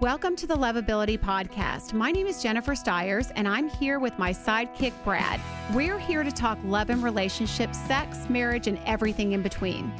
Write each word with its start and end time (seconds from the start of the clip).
Welcome 0.00 0.36
to 0.36 0.46
the 0.46 0.54
Lovability 0.54 1.18
Podcast. 1.18 1.92
My 1.92 2.12
name 2.12 2.28
is 2.28 2.40
Jennifer 2.40 2.76
Stiers, 2.76 3.32
and 3.34 3.48
I'm 3.48 3.68
here 3.68 3.98
with 3.98 4.16
my 4.16 4.32
sidekick, 4.32 4.92
Brad. 5.02 5.40
We're 5.74 5.98
here 5.98 6.22
to 6.22 6.30
talk 6.30 6.56
love 6.64 6.88
and 6.90 7.02
relationships, 7.02 7.76
sex, 7.88 8.16
marriage, 8.28 8.68
and 8.68 8.78
everything 8.86 9.32
in 9.32 9.42
between. 9.42 9.92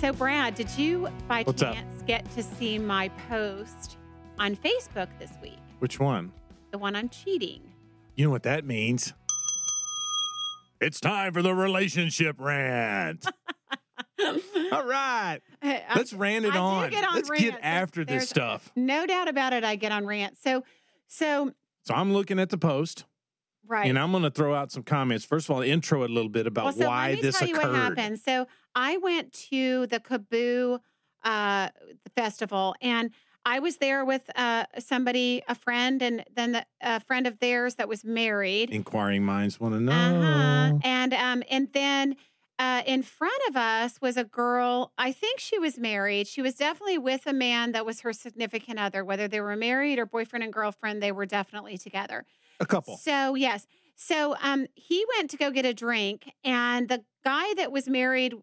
So, 0.00 0.12
Brad, 0.12 0.54
did 0.54 0.70
you 0.78 1.08
by 1.26 1.42
What's 1.42 1.60
up? 1.60 1.74
chance 1.74 2.02
get 2.06 2.30
to 2.36 2.42
see 2.44 2.78
my 2.78 3.08
post 3.28 3.96
on 4.38 4.54
Facebook 4.54 5.08
this 5.18 5.32
week? 5.42 5.58
Which 5.80 5.98
one? 5.98 6.30
The 6.70 6.78
one 6.78 6.94
on 6.94 7.08
cheating. 7.08 7.62
You 8.14 8.26
know 8.26 8.30
what 8.30 8.44
that 8.44 8.64
means? 8.64 9.12
It's 10.80 11.00
time 11.00 11.32
for 11.32 11.42
the 11.42 11.52
relationship 11.52 12.36
rant. 12.38 13.26
All 14.72 14.84
right. 14.86 15.40
Let's 15.62 16.12
rant 16.12 16.44
it 16.44 16.54
I 16.54 16.58
on. 16.58 16.90
get 16.90 17.06
on 17.06 17.14
Let's 17.14 17.30
rants. 17.30 17.44
get 17.44 17.60
after 17.62 18.04
There's- 18.04 18.22
this 18.22 18.30
stuff. 18.30 18.70
No 18.76 19.06
doubt 19.06 19.28
about 19.28 19.52
it, 19.52 19.64
I 19.64 19.76
get 19.76 19.92
on 19.92 20.06
rant. 20.06 20.36
So, 20.42 20.64
so, 21.06 21.52
So 21.82 21.94
I'm 21.94 22.12
looking 22.12 22.38
at 22.38 22.50
the 22.50 22.58
post 22.58 23.04
right. 23.66 23.86
and 23.88 23.98
I'm 23.98 24.10
going 24.10 24.22
to 24.24 24.30
throw 24.30 24.54
out 24.54 24.72
some 24.72 24.82
comments. 24.82 25.24
First 25.24 25.48
of 25.48 25.54
all, 25.56 25.62
intro 25.62 26.04
a 26.04 26.08
little 26.08 26.28
bit 26.30 26.46
about 26.46 26.64
well, 26.64 26.72
so 26.74 26.86
why 26.88 27.10
let 27.10 27.16
me 27.16 27.22
this 27.22 27.38
tell 27.38 27.48
you 27.48 27.54
occurred. 27.56 27.72
what 27.72 27.76
happened. 27.98 28.20
So 28.20 28.46
I 28.74 28.96
went 28.98 29.32
to 29.50 29.86
the 29.86 30.00
KAABOO 30.00 30.80
uh, 31.24 31.68
festival, 32.16 32.74
and 32.82 33.10
I 33.46 33.58
was 33.60 33.76
there 33.76 34.04
with 34.04 34.28
uh, 34.36 34.64
somebody, 34.78 35.42
a 35.48 35.54
friend, 35.54 36.02
and 36.02 36.24
then 36.34 36.52
the, 36.52 36.66
a 36.80 37.00
friend 37.00 37.26
of 37.26 37.38
theirs 37.40 37.74
that 37.76 37.88
was 37.88 38.04
married. 38.04 38.70
Inquiring 38.70 39.22
minds 39.24 39.60
want 39.60 39.74
to 39.74 39.80
know. 39.80 39.92
Uh-huh. 39.92 40.78
And 40.82 41.12
um, 41.14 41.42
and 41.50 41.68
then 41.72 42.16
uh, 42.58 42.82
in 42.86 43.02
front 43.02 43.40
of 43.48 43.56
us 43.56 44.00
was 44.00 44.16
a 44.16 44.24
girl. 44.24 44.92
I 44.96 45.12
think 45.12 45.40
she 45.40 45.58
was 45.58 45.78
married. 45.78 46.26
She 46.26 46.42
was 46.42 46.54
definitely 46.54 46.98
with 46.98 47.26
a 47.26 47.32
man 47.32 47.72
that 47.72 47.84
was 47.84 48.00
her 48.00 48.12
significant 48.12 48.78
other. 48.78 49.04
Whether 49.04 49.26
they 49.26 49.40
were 49.40 49.56
married 49.56 49.98
or 49.98 50.06
boyfriend 50.06 50.44
and 50.44 50.52
girlfriend, 50.52 51.02
they 51.02 51.12
were 51.12 51.26
definitely 51.26 51.78
together. 51.78 52.24
A 52.60 52.66
couple. 52.66 52.96
So 52.96 53.34
yes. 53.34 53.66
So 53.96 54.36
um 54.42 54.66
he 54.74 55.04
went 55.16 55.30
to 55.30 55.36
go 55.36 55.50
get 55.50 55.66
a 55.66 55.74
drink 55.74 56.32
and 56.44 56.88
the 56.88 57.04
guy 57.24 57.54
that 57.54 57.72
was 57.72 57.88
married 57.88 58.34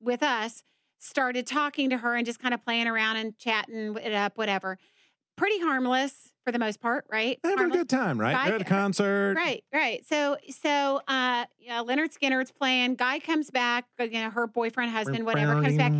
with 0.00 0.22
us 0.22 0.62
started 0.98 1.46
talking 1.46 1.90
to 1.90 1.98
her 1.98 2.14
and 2.14 2.26
just 2.26 2.40
kind 2.40 2.54
of 2.54 2.64
playing 2.64 2.86
around 2.86 3.16
and 3.16 3.36
chatting 3.38 3.96
it 3.96 4.12
up, 4.12 4.36
whatever. 4.36 4.78
Pretty 5.36 5.60
harmless 5.60 6.32
for 6.48 6.52
the 6.52 6.58
most 6.58 6.80
part, 6.80 7.04
right? 7.10 7.38
Having 7.44 7.66
a 7.66 7.68
good 7.76 7.88
time, 7.90 8.18
right? 8.18 8.32
Guy- 8.32 8.44
They're 8.46 8.54
at 8.54 8.62
a 8.62 8.64
concert. 8.64 9.34
Right, 9.36 9.62
right. 9.70 10.02
So 10.06 10.38
so 10.62 11.02
uh 11.06 11.44
yeah, 11.58 11.82
Lynyrd 11.82 12.16
Skynyrd's 12.18 12.52
playing, 12.52 12.94
guy 12.94 13.18
comes 13.18 13.50
back, 13.50 13.84
you 13.98 14.08
know, 14.12 14.30
her 14.30 14.46
boyfriend, 14.46 14.90
husband, 14.92 15.26
whatever, 15.26 15.60
comes 15.62 15.76
back. 15.76 15.92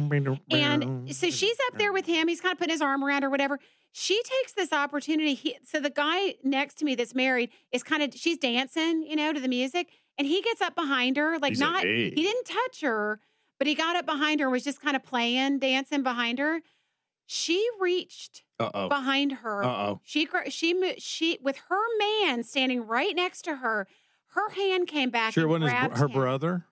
And 0.51 1.15
so 1.15 1.29
she's 1.29 1.57
up 1.67 1.77
there 1.79 1.93
with 1.93 2.07
him. 2.07 2.29
He's 2.29 2.41
kind 2.41 2.53
of 2.55 2.59
putting 2.59 2.73
his 2.73 2.81
arm 2.81 3.05
around 3.05 3.25
her, 3.25 3.31
whatever. 3.31 3.59
She 3.93 4.23
takes 4.23 4.53
this 4.53 4.73
opportunity. 4.73 5.35
He, 5.35 5.59
so 5.65 5.81
the 5.81 5.91
guy 5.91 6.37
next 6.43 6.77
to 6.79 6.87
me 6.87 6.95
that's 6.95 7.15
married 7.15 7.51
is 7.71 7.83
kind 7.83 8.03
of 8.03 8.15
she's 8.15 8.39
dancing, 8.39 9.03
you 9.03 9.17
know, 9.17 9.35
to 9.35 9.41
the 9.41 9.49
music, 9.49 9.89
and 10.17 10.27
he 10.27 10.41
gets 10.41 10.63
up 10.63 10.75
behind 10.75 11.19
her, 11.19 11.39
like 11.39 11.51
He's 11.53 11.61
like, 11.61 11.73
not 11.73 11.83
"Hey." 11.83 12.05
he 12.11 12.23
didn't 12.23 12.45
touch 12.47 12.81
her, 12.81 13.21
but 13.59 13.67
he 13.67 13.75
got 13.75 13.97
up 13.97 14.07
behind 14.07 14.41
her, 14.41 14.47
and 14.47 14.53
was 14.53 14.65
just 14.65 14.81
kind 14.81 14.97
of 14.97 15.05
playing, 15.05 15.59
dancing 15.59 16.03
behind 16.03 16.39
her. 16.39 16.61
She 17.31 17.69
reached 17.79 18.43
Uh 18.59 18.71
oh. 18.73 18.89
behind 18.89 19.33
her. 19.33 19.63
Uh 19.63 19.69
oh. 19.69 20.01
She 20.03 20.27
she 20.49 20.95
she 20.99 21.39
with 21.43 21.59
her 21.69 21.83
man 21.99 22.43
standing 22.43 22.87
right 22.87 23.15
next 23.15 23.43
to 23.43 23.57
her. 23.57 23.87
Her 24.29 24.49
hand 24.51 24.89
came 24.89 25.11
back. 25.11 25.35
Sure, 25.35 25.45
it 25.45 25.47
wasn't 25.49 25.71
her 25.99 26.07
him. 26.07 26.13
brother. 26.13 26.65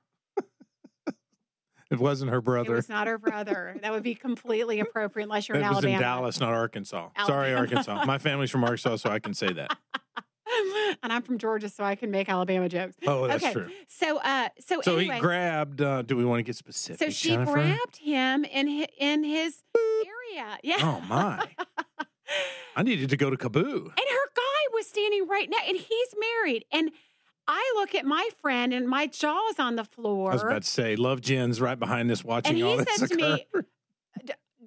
it 1.91 1.98
wasn't 1.98 2.31
her 2.31 2.41
brother. 2.41 2.73
It 2.73 2.77
was 2.77 2.89
not 2.89 3.07
her 3.07 3.19
brother. 3.19 3.77
that 3.83 3.93
would 3.93 4.03
be 4.03 4.15
completely 4.15 4.81
appropriate 4.81 5.25
unless 5.27 5.47
you're 5.47 5.59
It 5.59 5.61
in 5.61 5.69
was 5.69 5.77
Alabama. 5.77 5.95
in 5.95 6.01
Dallas, 6.01 6.41
not 6.41 6.53
Arkansas. 6.55 7.11
Sorry, 7.27 7.55
Arkansas. 7.55 8.05
My 8.07 8.17
family's 8.19 8.51
from 8.51 8.65
Arkansas, 8.65 8.97
so 8.97 9.11
I 9.11 9.19
can 9.19 9.35
say 9.35 9.53
that. 9.53 9.77
and 11.03 11.13
I'm 11.13 11.23
from 11.23 11.36
Georgia, 11.39 11.69
so 11.69 11.85
I 11.85 11.95
can 11.97 12.11
make 12.11 12.29
Alabama 12.29 12.69
jokes. 12.69 12.97
Oh, 13.07 13.27
that's 13.27 13.45
okay. 13.45 13.53
true. 13.53 13.69
So, 13.89 14.19
uh, 14.19 14.48
so, 14.59 14.80
So 14.80 14.97
anyway, 14.97 15.17
he 15.17 15.20
grabbed. 15.20 15.80
Uh, 15.83 16.03
do 16.03 16.17
we 16.17 16.25
want 16.25 16.39
to 16.41 16.42
get 16.45 16.57
specific? 16.57 16.98
so 16.98 17.11
she 17.11 17.30
Jennifer? 17.30 17.53
grabbed 17.53 17.97
him 17.98 18.45
in 18.45 18.67
his, 18.69 18.86
in 18.98 19.23
his 19.25 19.63
area. 20.35 20.59
Yeah. 20.63 20.79
Oh 20.81 21.01
my! 21.09 21.47
I 22.77 22.83
needed 22.83 23.11
to 23.11 23.17
go 23.17 23.31
to 23.31 23.37
KAABOO. 23.37 23.64
And 23.64 23.85
her 23.87 24.31
guy 24.35 24.63
was 24.73 24.87
standing 24.87 25.27
right 25.29 25.48
now, 25.48 25.59
and 25.67 25.77
he's 25.77 26.14
married. 26.19 26.64
And 26.73 26.91
I 27.48 27.73
look 27.77 27.95
at 27.95 28.05
my 28.05 28.29
friend, 28.41 28.73
and 28.73 28.89
my 28.89 29.07
jaw 29.07 29.48
is 29.51 29.59
on 29.59 29.77
the 29.77 29.85
floor. 29.85 30.31
I 30.31 30.35
was 30.35 30.42
about 30.42 30.63
to 30.63 30.69
say, 30.69 30.97
Love 30.97 31.20
Jen's 31.20 31.61
right 31.61 31.79
behind 31.79 32.11
this, 32.11 32.25
watching 32.25 32.57
and 32.57 32.65
all 32.65 32.79
he 32.79 32.85
this 32.85 32.97
says 32.97 33.11
to 33.11 33.17
me, 33.17 33.47
occur. 33.55 33.67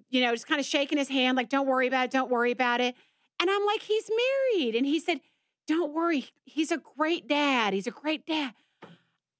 you 0.09 0.21
know, 0.21 0.31
just 0.31 0.47
kind 0.47 0.59
of 0.59 0.65
shaking 0.65 0.97
his 0.97 1.09
hand, 1.09 1.35
like, 1.35 1.49
don't 1.49 1.67
worry 1.67 1.87
about 1.87 2.05
it, 2.05 2.11
don't 2.11 2.31
worry 2.31 2.51
about 2.51 2.79
it. 2.81 2.95
And 3.39 3.49
I'm 3.49 3.65
like, 3.65 3.81
he's 3.81 4.09
married. 4.09 4.75
And 4.75 4.85
he 4.85 4.99
said, 4.99 5.19
don't 5.67 5.93
worry, 5.93 6.25
he's 6.45 6.71
a 6.71 6.77
great 6.77 7.27
dad. 7.27 7.73
He's 7.73 7.87
a 7.87 7.91
great 7.91 8.25
dad. 8.25 8.53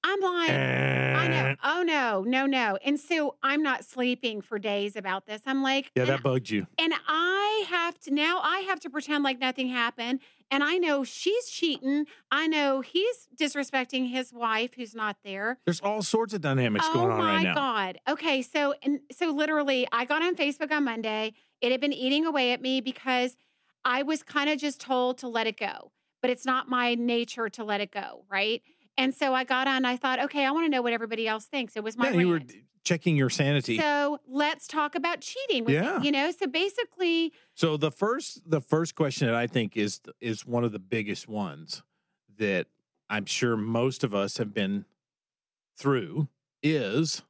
I'm 0.04 0.20
like, 0.22 0.50
I 1.20 1.28
know. 1.28 1.56
Oh, 1.64 1.84
no, 1.84 2.24
no, 2.24 2.46
no. 2.46 2.78
And 2.84 3.00
so 3.00 3.36
I'm 3.44 3.62
not 3.64 3.84
sleeping 3.86 4.42
for 4.42 4.60
days 4.60 4.96
about 4.96 5.26
this. 5.26 5.42
I'm 5.46 5.62
like, 5.64 5.92
Yeah, 5.96 6.06
that 6.06 6.24
bugged 6.24 6.50
you. 6.50 6.68
and 6.78 6.94
I 7.08 7.66
have 7.70 8.00
to, 8.02 8.12
now 8.12 8.40
I 8.44 8.60
have 8.62 8.80
to 8.82 8.90
pretend 8.90 9.24
like 9.24 9.40
nothing 9.40 9.68
happened. 9.70 10.20
And 10.52 10.64
I 10.64 10.78
know 10.78 11.04
she's 11.04 11.48
cheating. 11.48 12.06
I 12.32 12.48
know 12.48 12.82
he's 12.82 13.28
disrespecting 13.40 14.10
his 14.10 14.34
wife 14.34 14.72
who's 14.76 14.96
not 14.96 15.18
there 15.24 15.60
There's 15.66 15.80
all 15.82 16.02
sorts 16.02 16.34
of 16.34 16.42
dynamics 16.42 16.86
oh 16.90 16.94
going 16.94 17.12
on 17.12 17.20
right 17.20 17.44
now. 17.44 17.52
Oh 17.52 17.54
my 17.54 17.94
god 17.94 18.00
okay 18.10 18.42
so 18.42 18.74
and 18.84 19.00
so 19.12 19.30
literally 19.32 19.88
i 19.92 20.06
got 20.06 20.22
on 20.22 20.36
facebook 20.36 20.72
on 20.72 20.84
monday 20.84 21.34
it 21.62 21.72
had 21.72 21.80
been 21.80 21.94
eating 21.94 22.26
away 22.26 22.52
at 22.52 22.62
me 22.62 22.82
because 22.82 23.36
i 23.86 24.02
was 24.04 24.24
kind 24.24 24.50
of 24.50 24.60
just 24.60 24.80
told 24.82 25.18
to 25.20 25.28
let 25.28 25.48
it 25.48 25.58
go 25.58 25.92
but 26.22 26.30
it's 26.32 26.46
not 26.46 26.68
my 26.68 26.96
nature 26.96 27.48
to 27.50 27.64
let 27.64 27.80
it 27.82 27.92
go 27.92 28.24
right 28.30 28.62
and 29.00 29.16
so 29.16 29.34
i 29.34 29.44
got 29.44 29.68
on 29.68 29.86
i 29.86 29.96
thought 29.98 30.20
okay 30.20 30.46
i 30.46 30.52
want 30.52 30.66
to 30.66 30.70
know 30.70 30.82
what 30.82 30.94
everybody 30.94 31.28
else 31.28 31.46
thinks 31.46 31.76
it 31.76 31.84
was 31.84 31.98
my 31.98 32.10
Yeah, 32.12 32.20
you 32.20 32.28
were 32.28 32.42
checking 32.86 33.16
your 33.18 33.30
sanity. 33.30 33.78
So, 33.78 34.20
let's 34.28 34.68
talk 34.68 34.96
about 34.96 35.22
cheating 35.22 35.68
Yeah. 35.70 36.02
you 36.02 36.12
know 36.12 36.32
so 36.32 36.48
basically 36.48 37.34
So 37.54 37.78
the 37.78 37.92
first, 37.92 38.50
the 38.50 38.62
first 38.62 38.96
question 38.96 39.28
that 39.28 39.36
I 39.36 39.48
think 39.48 39.76
is 39.78 40.00
is 40.22 40.46
one 40.46 40.64
of 40.64 40.72
the 40.72 40.80
biggest 40.80 41.28
ones 41.28 41.84
that 42.38 42.68
I'm 43.10 43.26
sure 43.26 43.58
most 43.58 44.04
of 44.04 44.14
us 44.14 44.38
have 44.38 44.54
been 44.54 44.86
through 45.78 46.28
is, 46.64 47.24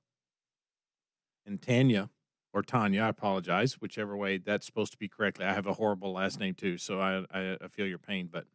and 1.45 1.61
Tanya 1.61 2.09
or 2.53 2.61
Tanya, 2.63 3.03
I 3.03 3.09
apologize, 3.09 3.79
whichever 3.81 4.15
way 4.17 4.37
that's 4.37 4.65
supposed 4.65 4.91
to 4.93 4.97
be 4.97 5.07
correctly. 5.07 5.45
I 5.45 5.53
have 5.53 5.67
a 5.67 5.73
horrible 5.73 6.13
last 6.13 6.39
name 6.39 6.53
too, 6.53 6.77
so 6.77 6.99
I 6.99 7.25
I, 7.31 7.57
I 7.61 7.67
feel 7.69 7.87
your 7.87 7.97
pain. 7.99 8.27
But 8.31 8.45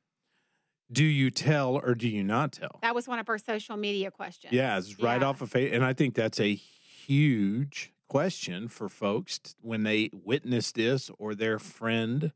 do 0.92 1.04
you 1.04 1.30
tell 1.30 1.76
or 1.76 1.94
do 1.94 2.08
you 2.08 2.22
not 2.22 2.52
tell? 2.52 2.78
that 2.82 2.94
was 2.94 3.06
one 3.08 3.18
of 3.18 3.28
our 3.28 3.38
social 3.38 3.76
media 3.76 4.10
questions 4.10 4.52
Yeah, 4.52 4.78
it's 4.78 4.98
right 5.00 5.20
Yeah. 5.20 5.28
off 5.28 5.40
of 5.40 5.50
face, 5.50 5.72
and 5.72 5.84
I 5.84 5.92
think 5.92 6.14
that's 6.14 6.40
a 6.40 6.54
huge 6.54 7.92
question 8.08 8.68
for 8.68 8.88
folks 8.88 9.40
when 9.60 9.82
they 9.82 10.10
witness 10.12 10.72
this 10.72 11.10
or 11.18 11.34
their 11.34 11.58
friend 11.58 12.32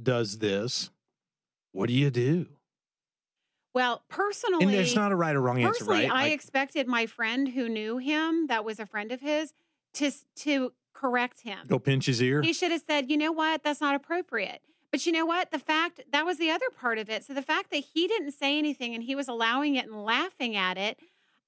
does 0.00 0.38
this. 0.38 0.90
What 1.72 1.88
do 1.88 1.94
you 1.94 2.10
do? 2.10 2.46
well 3.74 4.02
personally 4.08 4.64
And 4.64 4.72
there's 4.72 4.94
not 4.94 5.12
a 5.12 5.16
right 5.16 5.36
or 5.36 5.40
wrong 5.42 5.62
answer, 5.62 5.84
right? 5.84 6.10
I 6.10 6.22
Like, 6.24 6.32
expected 6.32 6.86
my 6.88 7.04
friend 7.04 7.48
who 7.48 7.68
knew 7.68 7.98
him, 7.98 8.46
that 8.46 8.64
was 8.64 8.80
a 8.80 8.86
friend 8.86 9.12
of 9.12 9.20
his, 9.20 9.52
to 9.94 10.10
to 10.36 10.72
correct 10.94 11.42
him. 11.42 11.58
go 11.66 11.78
pinch 11.78 12.06
his 12.06 12.22
ear. 12.22 12.40
He 12.40 12.54
should 12.54 12.72
have 12.72 12.80
said, 12.86 13.10
"You 13.10 13.18
know 13.18 13.32
what? 13.32 13.62
That's 13.62 13.82
not 13.82 13.94
appropriate." 13.94 14.62
But 14.92 15.04
you 15.06 15.12
know 15.12 15.26
what? 15.26 15.50
The 15.50 15.58
fact 15.58 16.00
that 16.12 16.24
was 16.24 16.38
the 16.38 16.50
other 16.50 16.66
part 16.80 16.98
of 16.98 17.10
it. 17.10 17.24
So 17.24 17.34
the 17.34 17.42
fact 17.42 17.70
that 17.70 17.84
he 17.94 18.06
didn't 18.06 18.32
say 18.32 18.56
anything 18.58 18.94
and 18.94 19.02
he 19.02 19.14
was 19.14 19.28
allowing 19.28 19.74
it 19.76 19.86
and 19.86 20.04
laughing 20.04 20.56
at 20.56 20.78
it, 20.78 20.98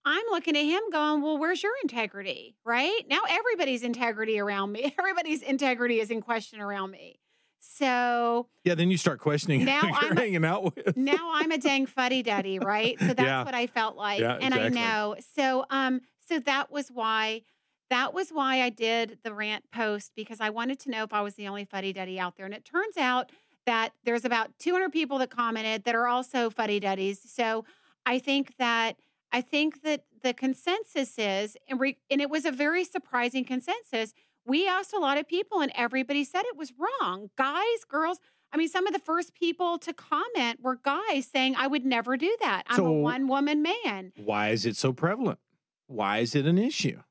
I'm 0.04 0.24
looking 0.30 0.56
at 0.56 0.64
him 0.64 0.80
going, 0.92 1.22
"Well, 1.22 1.38
where's 1.38 1.62
your 1.62 1.72
integrity?" 1.82 2.56
Right? 2.64 3.02
Now 3.08 3.20
everybody's 3.28 3.82
integrity 3.82 4.38
around 4.38 4.72
me. 4.72 4.94
Everybody's 4.98 5.42
integrity 5.42 6.00
is 6.00 6.10
in 6.10 6.20
question 6.20 6.60
around 6.60 6.90
me. 6.90 7.18
So 7.60 8.48
Yeah, 8.64 8.74
then 8.74 8.90
you 8.90 8.96
start 8.96 9.20
questioning 9.20 9.64
Now 9.64 9.80
who 9.80 9.86
you're 9.88 9.96
I'm- 9.96 10.16
hanging 10.16 10.44
out 10.44 10.64
with. 10.76 10.96
now 10.96 11.30
I'm 11.34 11.50
a 11.50 11.58
dang 11.58 11.86
fuddy 11.86 12.22
duddy, 12.22 12.58
right? 12.58 12.98
So 12.98 13.06
that's 13.08 13.20
Yeah. 13.20 13.44
what 13.44 13.54
I 13.54 13.66
felt 13.66 13.96
like. 13.96 14.20
Yeah, 14.20 14.38
and 14.40 14.54
I 14.54 14.68
know. 14.68 15.16
So 15.36 15.64
um 15.70 16.00
so 16.28 16.38
that 16.40 16.70
was 16.70 16.88
why 16.90 17.42
that 17.90 18.12
was 18.12 18.30
why 18.30 18.62
I 18.62 18.70
did 18.70 19.18
the 19.22 19.32
rant 19.32 19.70
post 19.72 20.12
because 20.14 20.40
I 20.40 20.50
wanted 20.50 20.78
to 20.80 20.90
know 20.90 21.04
if 21.04 21.12
I 21.12 21.20
was 21.20 21.34
the 21.34 21.48
only 21.48 21.64
fuddy 21.64 21.92
duddy 21.92 22.18
out 22.18 22.36
there. 22.36 22.46
And 22.46 22.54
it 22.54 22.64
turns 22.64 22.96
out 22.96 23.32
that 23.66 23.92
there's 24.04 24.24
about 24.24 24.58
200 24.58 24.90
people 24.90 25.18
that 25.18 25.30
commented 25.30 25.84
that 25.84 25.94
are 25.94 26.06
also 26.06 26.50
fuddy 26.50 26.80
duddies. 26.80 27.20
So 27.30 27.64
I 28.06 28.18
think 28.18 28.56
that 28.58 28.96
I 29.30 29.40
think 29.40 29.82
that 29.82 30.04
the 30.22 30.32
consensus 30.32 31.18
is, 31.18 31.56
and, 31.68 31.78
re, 31.78 31.98
and 32.10 32.20
it 32.20 32.30
was 32.30 32.44
a 32.44 32.50
very 32.50 32.84
surprising 32.84 33.44
consensus. 33.44 34.14
We 34.46 34.66
asked 34.66 34.94
a 34.94 34.98
lot 34.98 35.18
of 35.18 35.28
people, 35.28 35.60
and 35.60 35.70
everybody 35.74 36.24
said 36.24 36.44
it 36.46 36.56
was 36.56 36.72
wrong. 36.78 37.30
Guys, 37.36 37.84
girls. 37.86 38.18
I 38.50 38.56
mean, 38.56 38.68
some 38.68 38.86
of 38.86 38.94
the 38.94 38.98
first 38.98 39.34
people 39.34 39.78
to 39.80 39.92
comment 39.92 40.60
were 40.62 40.76
guys 40.76 41.26
saying, 41.26 41.54
"I 41.56 41.66
would 41.66 41.84
never 41.84 42.16
do 42.16 42.34
that. 42.40 42.62
I'm 42.66 42.80
a 42.80 42.92
one 42.92 43.28
woman 43.28 43.60
man." 43.62 44.12
Why 44.16 44.48
is 44.48 44.64
it 44.64 44.76
so 44.76 44.94
prevalent? 44.94 45.38
Why 45.86 46.18
is 46.18 46.34
it 46.34 46.46
an 46.46 46.56
issue? 46.56 47.02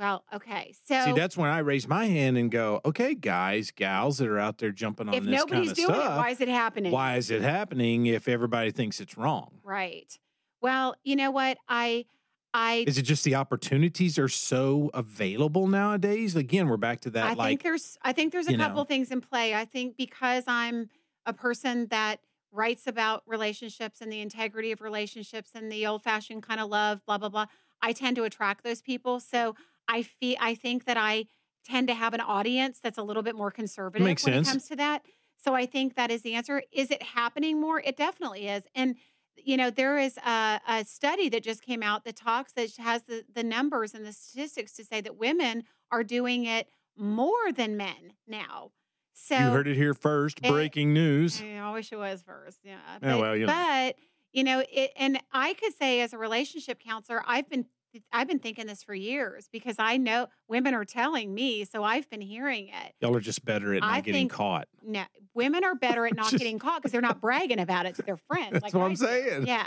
Well, 0.00 0.24
okay. 0.32 0.74
So 0.88 1.04
See, 1.04 1.12
that's 1.12 1.36
when 1.36 1.50
I 1.50 1.58
raise 1.58 1.86
my 1.86 2.06
hand 2.06 2.38
and 2.38 2.50
go, 2.50 2.80
okay, 2.86 3.14
guys, 3.14 3.70
gals 3.70 4.16
that 4.16 4.28
are 4.28 4.38
out 4.38 4.56
there 4.56 4.70
jumping 4.70 5.08
on 5.08 5.14
if 5.14 5.24
this 5.24 5.30
nobody's 5.30 5.50
kind 5.50 5.68
of 5.68 5.76
doing 5.76 5.94
stuff, 5.94 6.14
it, 6.14 6.16
why 6.16 6.30
is 6.30 6.40
it 6.40 6.48
happening? 6.48 6.90
why 6.90 7.16
is 7.16 7.30
it 7.30 7.42
happening 7.42 8.06
if 8.06 8.26
everybody 8.26 8.70
thinks 8.70 8.98
it's 8.98 9.18
wrong? 9.18 9.50
Right. 9.62 10.18
Well, 10.62 10.96
you 11.04 11.16
know 11.16 11.30
what? 11.30 11.58
I 11.68 12.06
I 12.54 12.84
Is 12.88 12.96
it 12.96 13.02
just 13.02 13.24
the 13.24 13.34
opportunities 13.34 14.18
are 14.18 14.30
so 14.30 14.90
available 14.94 15.66
nowadays? 15.66 16.34
Again, 16.34 16.66
we're 16.66 16.78
back 16.78 17.00
to 17.00 17.10
that 17.10 17.24
I 17.26 17.34
like 17.34 17.48
think 17.48 17.62
there's 17.64 17.98
I 18.00 18.14
think 18.14 18.32
there's 18.32 18.48
a 18.48 18.52
you 18.52 18.56
know. 18.56 18.68
couple 18.68 18.84
things 18.84 19.10
in 19.10 19.20
play. 19.20 19.54
I 19.54 19.66
think 19.66 19.98
because 19.98 20.44
I'm 20.46 20.88
a 21.26 21.34
person 21.34 21.88
that 21.88 22.20
writes 22.52 22.86
about 22.86 23.22
relationships 23.26 24.00
and 24.00 24.10
the 24.10 24.22
integrity 24.22 24.72
of 24.72 24.80
relationships 24.80 25.50
and 25.54 25.70
the 25.70 25.86
old 25.86 26.02
fashioned 26.02 26.42
kind 26.42 26.58
of 26.58 26.70
love, 26.70 27.04
blah 27.04 27.18
blah 27.18 27.28
blah. 27.28 27.46
I 27.82 27.92
tend 27.92 28.16
to 28.16 28.24
attract 28.24 28.64
those 28.64 28.80
people. 28.80 29.20
So 29.20 29.54
I 29.90 30.02
feel 30.02 30.36
I 30.40 30.54
think 30.54 30.84
that 30.84 30.96
I 30.96 31.26
tend 31.64 31.88
to 31.88 31.94
have 31.94 32.14
an 32.14 32.20
audience 32.20 32.80
that's 32.82 32.98
a 32.98 33.02
little 33.02 33.22
bit 33.22 33.34
more 33.34 33.50
conservative 33.50 34.04
Makes 34.06 34.24
when 34.24 34.32
sense. 34.34 34.48
it 34.48 34.50
comes 34.50 34.68
to 34.68 34.76
that. 34.76 35.02
So 35.36 35.54
I 35.54 35.66
think 35.66 35.94
that 35.96 36.10
is 36.10 36.22
the 36.22 36.34
answer. 36.34 36.62
Is 36.72 36.90
it 36.90 37.02
happening 37.02 37.60
more? 37.60 37.80
It 37.80 37.96
definitely 37.96 38.48
is. 38.48 38.64
And 38.74 38.96
you 39.42 39.56
know, 39.56 39.70
there 39.70 39.96
is 39.98 40.18
a, 40.18 40.60
a 40.68 40.84
study 40.84 41.28
that 41.30 41.42
just 41.42 41.62
came 41.62 41.82
out 41.82 42.04
that 42.04 42.14
talks 42.16 42.52
that 42.52 42.76
has 42.76 43.04
the, 43.04 43.24
the 43.34 43.42
numbers 43.42 43.94
and 43.94 44.04
the 44.04 44.12
statistics 44.12 44.72
to 44.74 44.84
say 44.84 45.00
that 45.00 45.16
women 45.16 45.64
are 45.90 46.04
doing 46.04 46.44
it 46.44 46.68
more 46.96 47.50
than 47.54 47.76
men 47.76 48.12
now. 48.26 48.72
So 49.14 49.36
you 49.38 49.50
heard 49.50 49.68
it 49.68 49.76
here 49.76 49.94
first. 49.94 50.40
it- 50.42 50.48
Breaking 50.50 50.92
news. 50.92 51.40
Eh, 51.40 51.58
I 51.58 51.72
wish 51.72 51.90
it 51.92 51.96
was 51.96 52.22
first. 52.22 52.58
Yeah. 52.64 52.78
Oh, 53.02 53.08
yeah, 53.08 53.16
well, 53.16 53.36
you 53.36 53.46
know. 53.46 53.52
but 53.52 53.96
you 54.32 54.44
know, 54.44 54.62
it 54.70 54.92
and 54.96 55.18
I 55.32 55.54
could 55.54 55.74
say 55.74 56.00
as 56.02 56.12
a 56.12 56.18
relationship 56.18 56.78
counselor, 56.80 57.22
I've 57.26 57.48
been 57.48 57.64
I've 58.12 58.28
been 58.28 58.38
thinking 58.38 58.66
this 58.66 58.82
for 58.82 58.94
years 58.94 59.48
because 59.52 59.76
I 59.78 59.96
know 59.96 60.28
women 60.48 60.74
are 60.74 60.84
telling 60.84 61.34
me, 61.34 61.64
so 61.64 61.82
I've 61.82 62.08
been 62.10 62.20
hearing 62.20 62.68
it. 62.68 62.94
Y'all 63.00 63.16
are 63.16 63.20
just 63.20 63.44
better 63.44 63.74
at 63.74 63.80
not 63.80 63.90
I 63.92 64.00
getting 64.00 64.22
think- 64.28 64.32
caught. 64.32 64.68
No, 64.82 65.04
women 65.34 65.64
are 65.64 65.74
better 65.74 66.06
at 66.06 66.14
not 66.16 66.30
Just- 66.30 66.38
getting 66.38 66.58
caught 66.58 66.82
because 66.82 66.92
they're 66.92 67.00
not 67.00 67.20
bragging 67.20 67.58
about 67.60 67.86
it 67.86 67.94
to 67.96 68.02
their 68.02 68.16
friends. 68.16 68.52
That's 68.52 68.62
like 68.64 68.74
what 68.74 68.82
I 68.82 68.86
I'm 68.86 68.90
do. 68.94 68.96
saying. 69.04 69.46
Yeah, 69.46 69.66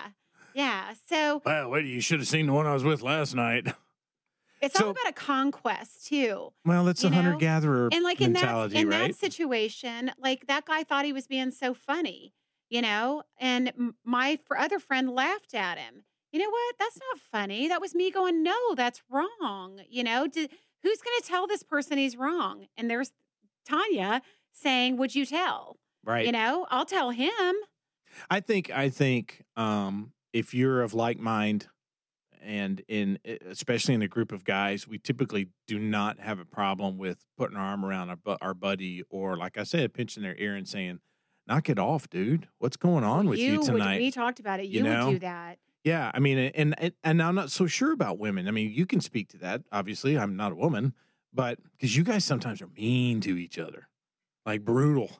yeah. 0.53 0.93
So 1.09 1.41
Well, 1.45 1.69
wait, 1.69 1.85
you 1.85 2.01
should 2.01 2.19
have 2.19 2.27
seen 2.27 2.47
the 2.47 2.53
one 2.53 2.65
I 2.67 2.73
was 2.73 2.83
with 2.83 3.01
last 3.01 3.35
night. 3.35 3.67
it's 4.61 4.77
So- 4.77 4.85
all 4.85 4.91
about 4.91 5.09
a 5.09 5.13
conquest 5.13 6.05
too. 6.07 6.53
Well, 6.65 6.87
it's 6.87 7.03
a 7.03 7.09
hunter 7.09 7.35
gatherer 7.35 7.89
And 7.91 8.03
like 8.03 8.21
in 8.21 8.33
that 8.33 8.71
in 8.73 8.87
right? 8.87 9.07
that 9.11 9.15
situation, 9.15 10.11
like 10.17 10.47
that 10.47 10.65
guy 10.65 10.83
thought 10.83 11.03
he 11.05 11.11
was 11.13 11.27
being 11.27 11.51
so 11.51 11.73
funny, 11.73 12.33
you 12.69 12.81
know, 12.81 13.23
and 13.39 13.93
my 14.05 14.39
other 14.57 14.79
friend 14.79 15.09
laughed 15.09 15.53
at 15.53 15.77
him. 15.77 16.03
You 16.33 16.39
know 16.39 16.49
what? 16.49 16.75
That's 16.79 16.97
not 16.97 17.19
funny. 17.31 17.67
That 17.67 17.79
was 17.79 17.93
me 17.93 18.09
going, 18.09 18.41
no, 18.41 18.55
that's 18.75 19.03
wrong. 19.09 19.81
You 19.87 20.03
know, 20.03 20.25
Did, 20.27 20.49
who's 20.81 20.97
going 20.97 21.21
to 21.21 21.27
tell 21.27 21.45
this 21.45 21.61
person 21.61 21.99
he's 21.99 22.17
wrong? 22.17 22.65
And 22.75 22.89
there's 22.89 23.11
Tanya 23.67 24.21
saying, 24.51 24.97
"Would 24.97 25.13
you 25.15 25.25
tell?" 25.27 25.77
right. 26.03 26.25
You 26.25 26.31
know, 26.31 26.65
I'll 26.69 26.85
tell 26.85 27.11
him. 27.11 27.55
I 28.31 28.39
think 28.39 28.71
I 28.71 28.89
think 28.89 29.43
um, 29.55 30.11
if 30.33 30.53
you're 30.55 30.81
of 30.81 30.95
like 30.95 31.19
mind, 31.19 31.67
and 32.43 32.81
in 32.87 33.19
especially 33.49 33.93
in 33.93 34.01
a 34.01 34.07
group 34.07 34.31
of 34.31 34.43
guys, 34.43 34.87
we 34.87 34.97
typically 34.97 35.49
do 35.67 35.77
not 35.77 36.19
have 36.19 36.39
a 36.39 36.45
problem 36.45 36.97
with 36.97 37.25
putting 37.37 37.57
our 37.57 37.63
arm 37.63 37.85
around 37.85 38.09
our, 38.09 38.37
our 38.41 38.53
buddy, 38.55 39.03
or 39.09 39.37
like 39.37 39.57
I 39.57 39.63
said, 39.63 39.93
pinching 39.93 40.23
their 40.23 40.35
ear 40.37 40.55
and 40.55 40.67
saying, 40.67 40.99
"Knock 41.47 41.69
it 41.69 41.77
off, 41.79 42.09
dude. 42.09 42.47
What's 42.57 42.77
going 42.77 43.03
on 43.03 43.29
with 43.29 43.37
you, 43.39 43.59
would- 43.59 43.65
tonight?" 43.67 43.99
we 43.99 44.09
talked 44.11 44.39
about 44.39 44.59
it. 44.59 44.65
You 44.65 44.79
You, 44.79 44.83
know? 44.83 45.05
would 45.05 45.11
do 45.13 45.19
that. 45.19 45.59
Yeah, 45.83 46.11
I 46.13 46.19
mean, 46.19 46.37
and, 46.37 46.79
and 46.79 46.93
and 47.03 47.21
I'm 47.21 47.35
not 47.35 47.51
so 47.51 47.67
sure 47.67 47.91
about 47.91 48.17
women. 48.17 48.47
I 48.47 48.51
mean, 48.51 48.71
you 48.71 48.85
can 48.85 49.01
speak 49.01 49.29
to 49.29 49.37
that. 49.39 49.63
Obviously, 49.71 50.17
I'm 50.17 50.35
not 50.37 50.51
a 50.53 50.55
woman, 50.55 50.93
but 51.33 51.59
because 51.71 51.95
you 51.97 52.03
guys 52.03 52.23
sometimes 52.23 52.61
are 52.61 52.67
mean 52.67 53.19
to 53.21 53.37
each 53.37 53.59
other, 53.59 53.89
like 54.45 54.63
brutal. 54.63 55.11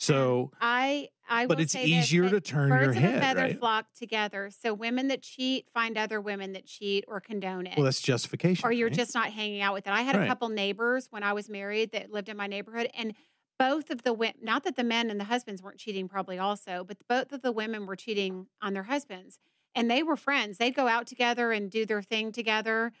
So, 0.00 0.52
I 0.60 1.08
I 1.28 1.46
but 1.46 1.60
it's 1.60 1.72
this, 1.74 1.84
easier 1.84 2.22
that 2.22 2.30
to 2.30 2.40
turn 2.40 2.68
your 2.70 2.78
birds 2.78 2.96
of 2.96 3.02
a 3.02 3.06
head, 3.06 3.20
feather 3.20 3.40
right? 3.42 3.58
flock 3.58 3.86
together. 3.98 4.48
So 4.50 4.72
women 4.72 5.08
that 5.08 5.22
cheat 5.22 5.68
find 5.74 5.98
other 5.98 6.20
women 6.20 6.52
that 6.52 6.64
cheat 6.66 7.04
or 7.08 7.20
condone 7.20 7.66
it. 7.66 7.76
Well, 7.76 7.84
that's 7.84 8.00
justification. 8.00 8.64
or 8.66 8.72
you're 8.72 8.88
right? 8.88 8.96
just 8.96 9.12
not 9.14 9.30
hanging 9.32 9.60
out 9.60 9.74
with 9.74 9.86
it. 9.86 9.92
I 9.92 10.02
had 10.02 10.16
Right. 10.16 10.24
a 10.24 10.28
couple 10.28 10.48
neighbors 10.48 11.08
when 11.10 11.22
I 11.22 11.32
was 11.34 11.50
married 11.50 11.90
that 11.92 12.10
lived 12.12 12.28
in 12.28 12.36
my 12.36 12.46
neighborhood, 12.46 12.88
and 12.94 13.14
both 13.58 13.90
of 13.90 14.04
the 14.04 14.12
women, 14.12 14.36
not 14.40 14.62
that 14.64 14.76
the 14.76 14.84
men 14.84 15.10
and 15.10 15.18
the 15.18 15.24
husbands 15.24 15.62
weren't 15.62 15.78
cheating, 15.78 16.08
probably 16.08 16.38
also, 16.38 16.84
but 16.84 16.96
both 17.08 17.32
of 17.32 17.42
the 17.42 17.50
women 17.52 17.84
were 17.84 17.96
cheating 17.96 18.46
on 18.62 18.72
their 18.72 18.84
husbands, 18.84 19.40
and 19.74 19.90
they 19.90 20.02
were 20.02 20.16
friends. 20.16 20.58
They'd 20.58 20.74
go 20.74 20.88
out 20.88 21.06
together 21.06 21.52
and 21.52 21.70
do 21.70 21.86
their 21.86 22.02
thing 22.02 22.32
together, 22.32 22.92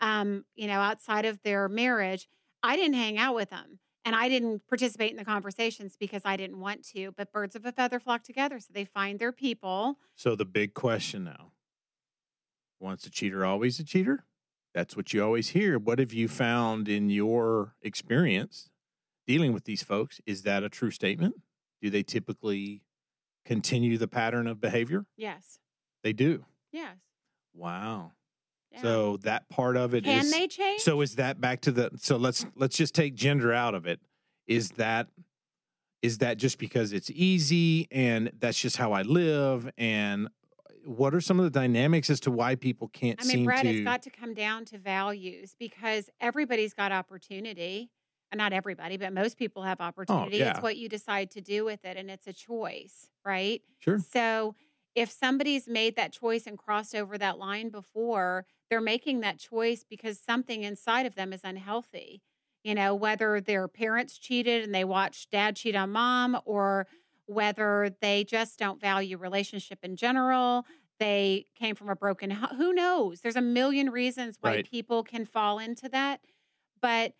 um, 0.00 0.44
you 0.54 0.66
know, 0.66 0.80
outside 0.80 1.24
of 1.24 1.42
their 1.42 1.68
marriage. 1.68 2.28
I 2.62 2.76
didn't 2.76 2.94
hang 2.94 3.18
out 3.18 3.34
with 3.34 3.50
them. 3.50 3.78
And 4.04 4.14
I 4.14 4.28
didn't 4.28 4.62
participate 4.68 5.10
in 5.10 5.16
the 5.16 5.24
conversations 5.24 5.96
because 5.98 6.22
I 6.24 6.36
didn't 6.36 6.60
want 6.60 6.86
to. 6.90 7.10
But 7.16 7.32
birds 7.32 7.56
of 7.56 7.66
a 7.66 7.72
feather 7.72 7.98
flock 7.98 8.22
together. 8.22 8.60
So 8.60 8.68
they 8.72 8.84
find 8.84 9.18
their 9.18 9.32
people. 9.32 9.98
So 10.14 10.36
the 10.36 10.44
big 10.44 10.74
question 10.74 11.24
now: 11.24 11.50
Once 12.78 13.04
a 13.04 13.10
cheater, 13.10 13.44
always 13.44 13.80
a 13.80 13.84
cheater. 13.84 14.24
That's 14.74 14.96
what 14.96 15.12
you 15.12 15.24
always 15.24 15.48
hear. 15.48 15.76
What 15.76 15.98
have 15.98 16.12
you 16.12 16.28
found 16.28 16.88
in 16.88 17.10
your 17.10 17.74
experience 17.82 18.70
dealing 19.26 19.52
with 19.52 19.64
these 19.64 19.82
folks? 19.82 20.20
Is 20.24 20.42
that 20.42 20.62
a 20.62 20.68
true 20.68 20.92
statement? 20.92 21.34
Do 21.82 21.90
they 21.90 22.04
typically 22.04 22.82
continue 23.44 23.98
the 23.98 24.06
pattern 24.06 24.46
of 24.46 24.60
behavior? 24.60 25.06
Yes. 25.16 25.58
They 26.06 26.12
do. 26.12 26.44
Yes. 26.70 26.98
Wow. 27.52 28.12
Yeah. 28.70 28.80
So 28.80 29.16
that 29.24 29.48
part 29.48 29.76
of 29.76 29.92
it 29.92 30.04
can 30.04 30.30
they 30.30 30.46
change? 30.46 30.82
So 30.82 31.00
is 31.00 31.16
that 31.16 31.40
back 31.40 31.62
to 31.62 31.72
the? 31.72 31.90
So 31.96 32.16
let's 32.16 32.46
let's 32.54 32.76
just 32.76 32.94
take 32.94 33.16
gender 33.16 33.52
out 33.52 33.74
of 33.74 33.86
it. 33.86 33.98
Is 34.46 34.70
that 34.72 35.08
is 36.02 36.18
that 36.18 36.36
just 36.36 36.60
because 36.60 36.92
it's 36.92 37.10
easy 37.10 37.88
and 37.90 38.30
that's 38.38 38.60
just 38.60 38.76
how 38.76 38.92
I 38.92 39.02
live? 39.02 39.68
And 39.76 40.28
what 40.84 41.12
are 41.12 41.20
some 41.20 41.40
of 41.40 41.44
the 41.44 41.50
dynamics 41.50 42.08
as 42.08 42.20
to 42.20 42.30
why 42.30 42.54
people 42.54 42.86
can't 42.86 43.20
I 43.20 43.26
mean, 43.26 43.44
Brett, 43.44 43.62
to? 43.62 43.68
it's 43.68 43.82
got 43.82 44.02
to 44.02 44.10
come 44.10 44.32
down 44.32 44.64
to 44.66 44.78
values 44.78 45.56
because 45.58 46.08
everybody's 46.20 46.72
got 46.72 46.92
opportunity. 46.92 47.90
Not 48.32 48.52
everybody, 48.52 48.96
but 48.96 49.12
most 49.12 49.38
people 49.38 49.62
have 49.64 49.78
oh, 49.80 49.84
opportunity. 49.84 50.36
Oh, 50.36 50.44
yeah. 50.44 50.50
It's 50.50 50.60
what 50.60 50.76
you 50.76 50.88
decide 50.88 51.32
to 51.32 51.40
do 51.40 51.64
with 51.64 51.84
it, 51.84 51.96
and 51.96 52.10
it's 52.10 52.26
a 52.26 52.32
choice, 52.32 53.08
right? 53.24 53.62
sure. 53.80 53.98
So 53.98 54.54
if 54.96 55.12
somebody's 55.12 55.68
made 55.68 55.96
that 55.96 56.12
choice 56.12 56.46
and 56.48 56.58
crossed 56.58 56.96
over 56.96 57.18
that 57.18 57.38
line 57.38 57.70
before, 57.70 58.46
they're 58.70 58.82
making 58.82 59.20
that 59.20 59.38
choice 59.38 59.84
because 59.84 60.20
something 60.20 60.64
inside 60.64 61.06
of 61.06 61.16
them 61.16 61.32
is 61.34 61.42
unhealthy. 61.44 62.22
You 62.64 62.74
know, 62.74 62.96
whether 62.96 63.40
their 63.40 63.68
parents 63.68 64.18
cheated 64.18 64.64
and 64.64 64.74
they 64.74 64.84
watched 64.84 65.30
dad 65.30 65.56
cheat 65.56 65.76
on 65.76 65.92
mom, 65.92 66.40
or 66.46 66.88
whether 67.26 67.90
they 68.00 68.24
just 68.24 68.58
don't 68.58 68.80
value 68.80 69.18
relationship 69.18 69.80
in 69.82 69.96
general. 69.96 70.66
They 70.98 71.46
came 71.54 71.76
from 71.76 71.90
a 71.90 71.96
broken 71.96 72.30
ho- 72.30 72.56
who 72.56 72.72
knows? 72.72 73.20
There's 73.20 73.36
a 73.36 73.42
million 73.42 73.90
reasons 73.90 74.38
why 74.40 74.56
Right. 74.56 74.68
people 74.70 75.04
can 75.04 75.26
fall 75.26 75.58
into 75.58 75.88
that. 75.90 76.22
But 76.80 77.14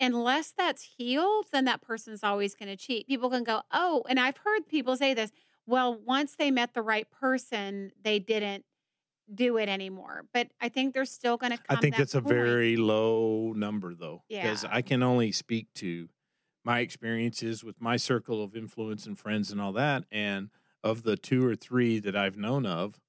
unless 0.00 0.52
that's 0.52 0.82
healed, 0.82 1.46
then 1.52 1.64
that 1.66 1.82
person's 1.82 2.24
always 2.24 2.54
going 2.54 2.68
to 2.70 2.76
cheat. 2.76 3.06
People 3.06 3.30
can 3.30 3.44
go, 3.44 3.62
"Oh," 3.72 4.04
and 4.08 4.18
I've 4.20 4.38
heard 4.38 4.68
people 4.68 4.96
say 4.96 5.14
this, 5.14 5.32
well, 5.66 5.96
once 5.96 6.36
they 6.36 6.50
met 6.50 6.74
the 6.74 6.82
right 6.82 7.10
person, 7.10 7.92
they 8.02 8.18
didn't 8.18 8.64
do 9.34 9.58
it 9.58 9.68
anymore. 9.68 10.26
But 10.32 10.50
I 10.60 10.68
think 10.68 10.94
they're 10.94 11.04
still 11.04 11.36
going 11.36 11.52
to 11.52 11.58
come 11.58 11.66
I 11.68 11.76
think 11.80 11.92
that 11.92 11.98
that's 11.98 12.14
a 12.14 12.20
very 12.20 12.76
low 12.76 13.52
number, 13.52 13.94
though, 13.94 14.24
because 14.28 14.64
Yeah. 14.64 14.72
I 14.74 14.82
can 14.82 15.02
only 15.02 15.32
speak 15.32 15.72
to 15.74 16.08
my 16.64 16.80
experiences 16.80 17.64
with 17.64 17.80
my 17.80 17.96
circle 17.96 18.42
of 18.42 18.56
influence 18.56 19.06
and 19.06 19.18
friends 19.18 19.50
and 19.50 19.60
all 19.60 19.72
that. 19.74 20.04
And 20.10 20.50
of 20.84 21.02
the 21.02 21.16
two 21.16 21.44
or 21.46 21.56
three 21.56 21.98
that 22.00 22.16
I've 22.16 22.36
known 22.36 22.66
of, 22.66 23.00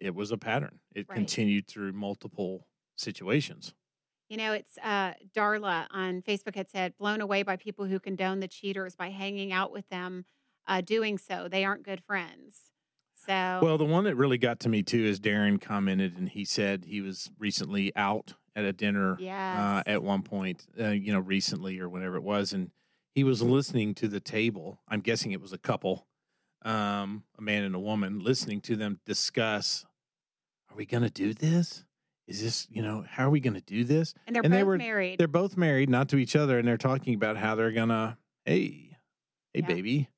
it 0.00 0.14
was 0.14 0.32
a 0.32 0.38
pattern. 0.38 0.80
It 0.94 1.08
Right. 1.08 1.16
continued 1.16 1.68
through 1.68 1.92
multiple 1.94 2.68
situations. 2.96 3.74
You 4.28 4.36
know, 4.36 4.52
it's 4.52 4.76
uh, 4.78 5.14
Darla 5.34 5.86
on 5.90 6.22
Facebook 6.22 6.56
had 6.56 6.68
said, 6.68 6.96
blown 6.98 7.20
away 7.20 7.42
by 7.44 7.56
people 7.56 7.84
who 7.84 8.00
condone 8.00 8.40
the 8.40 8.48
cheaters 8.48 8.96
by 8.96 9.10
hanging 9.10 9.52
out 9.52 9.70
with 9.70 9.88
them, 9.88 10.24
uh, 10.66 10.80
doing 10.80 11.18
so. 11.18 11.48
They 11.48 11.64
aren't 11.64 11.82
good 11.84 12.02
friends. 12.04 12.62
So, 13.26 13.60
Well, 13.62 13.78
the 13.78 13.84
one 13.84 14.04
that 14.04 14.14
really 14.14 14.38
got 14.38 14.60
to 14.60 14.68
me 14.68 14.82
too 14.82 15.04
is 15.04 15.18
Darren 15.18 15.60
commented, 15.60 16.16
and 16.16 16.28
he 16.28 16.44
said 16.44 16.84
he 16.84 17.00
was 17.00 17.30
recently 17.38 17.92
out 17.96 18.34
at 18.54 18.64
a 18.64 18.72
dinner 18.72 19.18
uh, 19.58 19.82
at 19.86 20.02
one 20.02 20.22
point, 20.22 20.66
uh, 20.78 20.88
you 20.90 21.12
know, 21.12 21.18
recently 21.18 21.80
or 21.80 21.88
whatever 21.88 22.16
it 22.16 22.22
was, 22.22 22.52
and 22.52 22.70
he 23.14 23.24
was 23.24 23.42
listening 23.42 23.94
to 23.94 24.08
the 24.08 24.20
table. 24.20 24.80
I'm 24.88 25.00
guessing 25.00 25.32
it 25.32 25.40
was 25.40 25.52
a 25.52 25.58
couple, 25.58 26.06
um, 26.62 27.24
a 27.38 27.42
man 27.42 27.64
and 27.64 27.74
a 27.74 27.78
woman, 27.80 28.20
listening 28.20 28.60
to 28.62 28.76
them 28.76 29.00
discuss: 29.06 29.84
Are 30.70 30.76
we 30.76 30.86
going 30.86 31.02
to 31.02 31.10
do 31.10 31.34
this? 31.34 31.84
Is 32.28 32.42
this, 32.42 32.66
you 32.70 32.82
know, 32.82 33.04
how 33.08 33.26
are 33.26 33.30
we 33.30 33.40
going 33.40 33.54
to 33.54 33.60
do 33.60 33.84
this? 33.84 34.12
and 34.26 34.34
they're 34.34 34.42
and 34.44 34.52
they 34.52 34.64
were, 34.64 34.76
married. 34.76 35.18
They're 35.18 35.28
both 35.28 35.56
married, 35.56 35.88
not 35.88 36.08
to 36.10 36.16
each 36.16 36.36
other, 36.36 36.58
and 36.58 36.66
they're 36.68 36.76
talking 36.76 37.14
about 37.14 37.36
how 37.36 37.54
they're 37.54 37.72
gonna, 37.72 38.18
hey, 38.44 38.96
hey, 39.52 39.60
Yeah. 39.60 39.66
baby, 39.66 40.08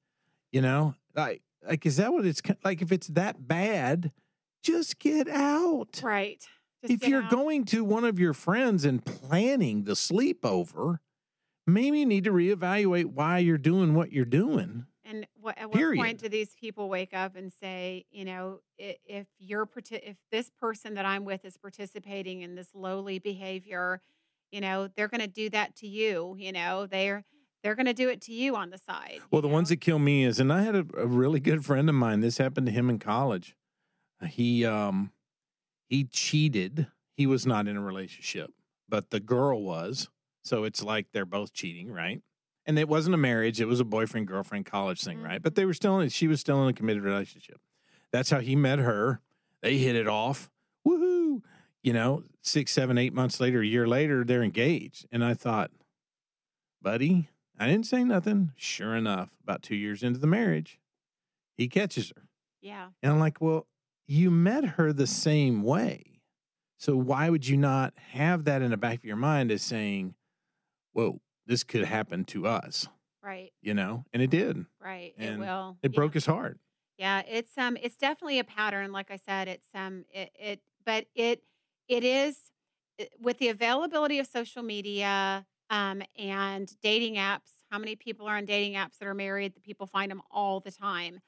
you 0.52 0.60
know, 0.60 0.94
like, 1.14 1.42
like, 1.66 1.84
is 1.86 1.96
that 1.96 2.12
what 2.12 2.24
it's 2.24 2.42
like? 2.64 2.82
If 2.82 2.92
it's 2.92 3.08
that 3.08 3.46
bad, 3.46 4.12
just 4.62 4.98
get 4.98 5.28
out. 5.28 6.00
Right. 6.02 6.44
Just 6.82 7.02
if 7.02 7.08
you're 7.08 7.24
out. 7.24 7.30
going 7.30 7.64
to 7.66 7.84
one 7.84 8.04
of 8.04 8.18
your 8.18 8.32
friends 8.32 8.84
and 8.84 9.04
planning 9.04 9.84
the 9.84 9.92
sleepover, 9.92 10.98
maybe 11.66 12.00
you 12.00 12.06
need 12.06 12.24
to 12.24 12.30
reevaluate 12.30 13.06
why 13.06 13.38
you're 13.38 13.58
doing 13.58 13.94
what 13.94 14.12
you're 14.12 14.24
doing. 14.24 14.86
And 15.04 15.26
what, 15.40 15.56
at 15.56 15.68
what 15.68 15.76
Period. 15.76 15.98
point 15.98 16.18
do 16.18 16.28
these 16.28 16.54
people 16.54 16.88
wake 16.90 17.14
up 17.14 17.34
and 17.34 17.50
say, 17.50 18.04
you 18.10 18.26
know, 18.26 18.60
if 18.76 19.26
you're 19.38 19.66
if 19.90 20.16
this 20.30 20.50
person 20.50 20.94
that 20.94 21.06
I'm 21.06 21.24
with 21.24 21.46
is 21.46 21.56
participating 21.56 22.42
in 22.42 22.54
this 22.54 22.68
lowly 22.74 23.18
behavior, 23.18 24.02
you 24.52 24.60
know, 24.60 24.88
they're 24.94 25.08
going 25.08 25.22
to 25.22 25.26
do 25.26 25.48
that 25.50 25.74
to 25.76 25.88
you. 25.88 26.36
You 26.38 26.52
know, 26.52 26.86
they're 26.86 27.24
they're 27.62 27.74
going 27.74 27.86
to 27.86 27.94
do 27.94 28.08
it 28.08 28.20
to 28.22 28.32
you 28.32 28.56
on 28.56 28.70
the 28.70 28.78
side. 28.78 29.20
Well, 29.30 29.42
the 29.42 29.48
ones 29.48 29.68
that 29.68 29.78
kill 29.78 29.98
me 29.98 30.24
is, 30.24 30.38
and 30.38 30.52
I 30.52 30.62
had 30.62 30.74
a, 30.74 30.86
a 30.96 31.06
really 31.06 31.40
good 31.40 31.64
friend 31.64 31.88
of 31.88 31.94
mine. 31.94 32.20
This 32.20 32.38
happened 32.38 32.66
to 32.66 32.72
him 32.72 32.88
in 32.88 32.98
college. 32.98 33.56
He 34.26 34.64
um 34.64 35.12
he 35.88 36.04
cheated. 36.04 36.88
He 37.16 37.26
was 37.26 37.46
not 37.46 37.66
in 37.68 37.76
a 37.76 37.80
relationship, 37.80 38.52
but 38.88 39.10
the 39.10 39.20
girl 39.20 39.62
was. 39.62 40.08
So 40.42 40.64
it's 40.64 40.82
like 40.82 41.06
they're 41.12 41.24
both 41.24 41.52
cheating, 41.52 41.90
right? 41.90 42.20
And 42.66 42.78
it 42.78 42.88
wasn't 42.88 43.14
a 43.14 43.18
marriage; 43.18 43.60
it 43.60 43.66
was 43.66 43.80
a 43.80 43.84
boyfriend 43.84 44.26
girlfriend 44.26 44.66
college 44.66 45.00
thing, 45.00 45.22
right? 45.22 45.42
But 45.42 45.54
they 45.54 45.64
were 45.64 45.74
still 45.74 46.00
in. 46.00 46.08
She 46.08 46.26
was 46.26 46.40
still 46.40 46.62
in 46.62 46.68
a 46.68 46.72
committed 46.72 47.02
relationship. 47.02 47.60
That's 48.12 48.30
how 48.30 48.40
he 48.40 48.56
met 48.56 48.78
her. 48.78 49.20
They 49.62 49.78
hit 49.78 49.96
it 49.96 50.08
off. 50.08 50.50
Woohoo! 50.86 51.42
You 51.82 51.92
know, 51.92 52.24
six, 52.42 52.72
seven, 52.72 52.98
eight 52.98 53.14
months 53.14 53.40
later, 53.40 53.60
a 53.60 53.66
year 53.66 53.86
later, 53.86 54.24
they're 54.24 54.42
engaged. 54.42 55.06
And 55.12 55.24
I 55.24 55.34
thought, 55.34 55.70
buddy, 56.82 57.28
I 57.58 57.66
didn't 57.66 57.86
say 57.86 58.04
nothing. 58.04 58.52
Sure 58.56 58.94
enough, 58.94 59.30
about 59.42 59.62
two 59.62 59.74
years 59.76 60.02
into 60.02 60.18
the 60.18 60.26
marriage, 60.26 60.78
he 61.56 61.68
catches 61.68 62.12
her. 62.16 62.22
yeah, 62.60 62.88
And 63.02 63.12
I'm 63.12 63.18
like, 63.18 63.40
well, 63.40 63.66
you 64.06 64.30
met 64.30 64.64
her 64.64 64.92
the 64.92 65.06
same 65.06 65.62
way. 65.62 66.20
So 66.78 66.96
why 66.96 67.28
would 67.28 67.46
you 67.48 67.56
not 67.56 67.92
have 68.12 68.44
that 68.44 68.62
in 68.62 68.70
the 68.70 68.76
back 68.76 68.98
of 68.98 69.04
your 69.04 69.16
mind 69.16 69.50
as 69.50 69.62
saying, 69.62 70.14
whoa, 70.92 71.20
this 71.46 71.64
could 71.64 71.84
happen 71.84 72.24
to 72.26 72.46
us, 72.46 72.86
right, 73.22 73.50
you 73.60 73.74
know? 73.74 74.04
And 74.12 74.22
it 74.22 74.30
did. 74.30 74.64
right. 74.80 75.12
And 75.18 75.42
it 75.42 75.46
will. 75.46 75.76
It 75.82 75.92
yeah. 75.92 75.96
broke 75.96 76.14
his 76.14 76.26
heart. 76.26 76.58
Yeah, 76.96 77.22
it's 77.28 77.56
um 77.58 77.76
it's 77.80 77.96
definitely 77.96 78.38
a 78.38 78.44
pattern 78.44 78.90
like 78.92 79.10
I 79.10 79.16
said 79.16 79.46
it's 79.48 79.68
um 79.74 80.04
it, 80.12 80.30
it 80.38 80.60
but 80.84 81.06
it 81.14 81.42
it 81.88 82.02
is 82.04 82.36
it- 82.98 83.12
with 83.20 83.38
the 83.38 83.48
availability 83.48 84.18
of 84.18 84.26
social 84.26 84.62
media 84.62 85.46
um 85.70 86.02
and 86.18 86.72
dating 86.82 87.14
apps 87.14 87.50
how 87.70 87.78
many 87.78 87.96
people 87.96 88.26
are 88.26 88.36
on 88.36 88.44
dating 88.44 88.74
apps 88.74 88.98
that 88.98 89.06
are 89.06 89.14
married 89.14 89.54
that 89.54 89.62
people 89.62 89.86
find 89.86 90.10
them 90.10 90.22
all 90.30 90.60
the 90.60 90.70
time 90.70 91.20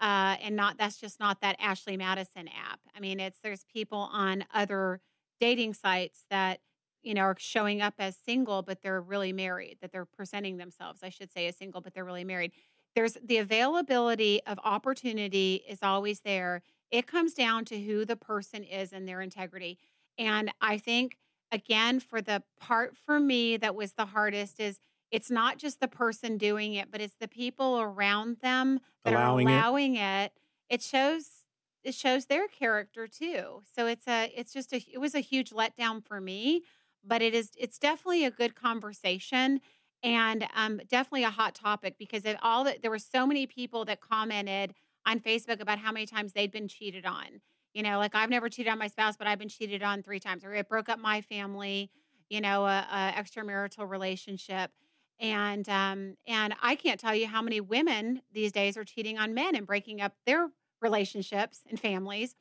uh 0.00 0.36
and 0.42 0.56
not 0.56 0.76
that's 0.78 0.98
just 0.98 1.18
not 1.20 1.40
that 1.40 1.56
Ashley 1.58 1.96
Madison 1.96 2.48
app. 2.48 2.80
I 2.96 3.00
mean 3.00 3.20
it's 3.20 3.40
there's 3.40 3.64
people 3.64 4.08
on 4.12 4.44
other 4.54 5.00
dating 5.40 5.74
sites 5.74 6.24
that 6.30 6.60
you 7.02 7.14
know 7.14 7.22
are 7.22 7.36
showing 7.38 7.80
up 7.80 7.94
as 7.98 8.16
single 8.16 8.62
but 8.62 8.82
they're 8.82 9.00
really 9.00 9.32
married 9.32 9.78
that 9.80 9.92
they're 9.92 10.04
presenting 10.04 10.56
themselves 10.56 11.00
I 11.02 11.08
should 11.10 11.30
say 11.32 11.46
as 11.48 11.56
single 11.56 11.80
but 11.80 11.94
they're 11.94 12.04
really 12.04 12.24
married 12.24 12.52
there's 12.94 13.16
the 13.24 13.38
availability 13.38 14.40
of 14.46 14.58
opportunity 14.64 15.62
is 15.68 15.80
always 15.82 16.20
there. 16.20 16.62
It 16.90 17.06
comes 17.06 17.34
down 17.34 17.64
to 17.66 17.80
who 17.80 18.04
the 18.04 18.16
person 18.16 18.64
is 18.64 18.92
and 18.92 19.06
their 19.06 19.20
integrity. 19.20 19.78
And 20.18 20.50
I 20.60 20.78
think 20.78 21.16
again 21.50 22.00
for 22.00 22.20
the 22.20 22.42
part 22.60 22.96
for 22.96 23.18
me 23.20 23.56
that 23.56 23.74
was 23.74 23.94
the 23.94 24.06
hardest 24.06 24.60
is 24.60 24.78
it's 25.10 25.30
not 25.30 25.56
just 25.58 25.80
the 25.80 25.88
person 25.88 26.36
doing 26.36 26.74
it, 26.74 26.90
but 26.90 27.00
it's 27.00 27.16
the 27.16 27.28
people 27.28 27.80
around 27.80 28.38
them 28.42 28.80
that 29.04 29.14
Allowing 29.14 29.48
are 29.48 29.50
allowing 29.52 29.96
it. 29.96 30.32
it. 30.68 30.82
shows 30.82 31.44
it 31.84 31.94
shows 31.94 32.26
their 32.26 32.48
character 32.48 33.06
too. 33.06 33.62
So 33.74 33.86
it's 33.86 34.06
a 34.06 34.32
it's 34.36 34.52
just 34.52 34.72
a 34.72 34.84
it 34.92 34.98
was 34.98 35.14
a 35.14 35.20
huge 35.20 35.50
letdown 35.50 36.04
for 36.04 36.20
me, 36.20 36.64
but 37.04 37.22
it 37.22 37.34
is 37.34 37.50
it's 37.56 37.78
definitely 37.78 38.24
a 38.24 38.30
good 38.30 38.54
conversation 38.54 39.60
and 40.02 40.46
um, 40.54 40.80
definitely 40.88 41.24
a 41.24 41.30
hot 41.30 41.54
topic 41.54 41.96
because 41.98 42.24
of 42.24 42.36
all 42.42 42.64
that 42.64 42.82
there 42.82 42.90
were 42.90 42.98
so 42.98 43.26
many 43.26 43.46
people 43.46 43.84
that 43.86 44.00
commented 44.00 44.74
on 45.06 45.20
Facebook 45.20 45.60
about 45.60 45.78
how 45.78 45.90
many 45.92 46.06
times 46.06 46.32
they'd 46.32 46.52
been 46.52 46.68
cheated 46.68 47.06
on. 47.06 47.40
You 47.74 47.82
know, 47.82 47.98
like 47.98 48.14
I've 48.14 48.30
never 48.30 48.48
cheated 48.48 48.72
on 48.72 48.78
my 48.78 48.88
spouse, 48.88 49.16
but 49.16 49.26
I've 49.26 49.38
been 49.38 49.48
cheated 49.48 49.82
on 49.82 50.02
three 50.02 50.20
times, 50.20 50.44
or 50.44 50.54
it 50.54 50.68
broke 50.68 50.88
up 50.88 50.98
my 50.98 51.20
family. 51.20 51.90
You 52.28 52.40
know, 52.42 52.66
a, 52.66 52.86
a 52.90 53.12
extramarital 53.16 53.88
relationship, 53.88 54.70
and 55.18 55.66
um, 55.68 56.16
and 56.26 56.54
I 56.62 56.74
can't 56.74 57.00
tell 57.00 57.14
you 57.14 57.26
how 57.26 57.40
many 57.40 57.60
women 57.60 58.20
these 58.32 58.52
days 58.52 58.76
are 58.76 58.84
cheating 58.84 59.18
on 59.18 59.32
men 59.34 59.56
and 59.56 59.66
breaking 59.66 60.00
up 60.00 60.12
their 60.26 60.50
relationships 60.82 61.62
and 61.68 61.80
families, 61.80 62.34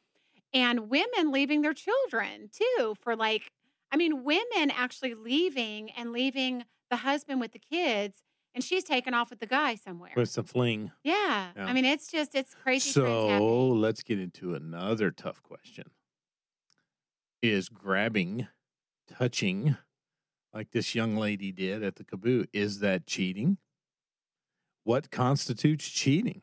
and 0.53 0.89
women 0.89 1.31
leaving 1.31 1.61
their 1.61 1.73
children 1.73 2.49
too 2.51 2.95
for 3.01 3.15
like, 3.15 3.51
I 3.91 3.97
mean, 3.97 4.23
women 4.23 4.71
actually 4.71 5.13
leaving 5.13 5.91
and 5.91 6.11
leaving 6.11 6.65
the 6.89 6.97
husband 6.97 7.39
with 7.39 7.51
the 7.51 7.59
kids, 7.59 8.23
and 8.57 8.63
she's 8.63 8.83
taken 8.83 9.13
off 9.13 9.29
with 9.29 9.39
the 9.39 9.45
guy 9.45 9.75
somewhere. 9.75 10.09
With 10.15 10.35
a 10.35 10.41
fling. 10.41 10.89
Yeah. 11.03 11.49
Yeah. 11.55 11.65
I 11.67 11.73
mean, 11.73 11.85
it's 11.85 12.07
just, 12.07 12.33
it's 12.33 12.55
crazy. 12.55 12.89
So 12.89 13.67
let's 13.67 14.01
get 14.01 14.19
into 14.19 14.55
another 14.55 15.11
tough 15.11 15.43
question. 15.43 15.91
Is 17.43 17.69
grabbing, 17.69 18.47
touching, 19.07 19.77
like 20.55 20.71
this 20.71 20.95
young 20.95 21.15
lady 21.15 21.51
did 21.51 21.83
at 21.83 21.97
the 21.97 22.03
caboose, 22.03 22.47
is 22.51 22.79
that 22.79 23.05
cheating? 23.05 23.59
What 24.83 25.11
constitutes 25.11 25.87
cheating? 25.87 26.41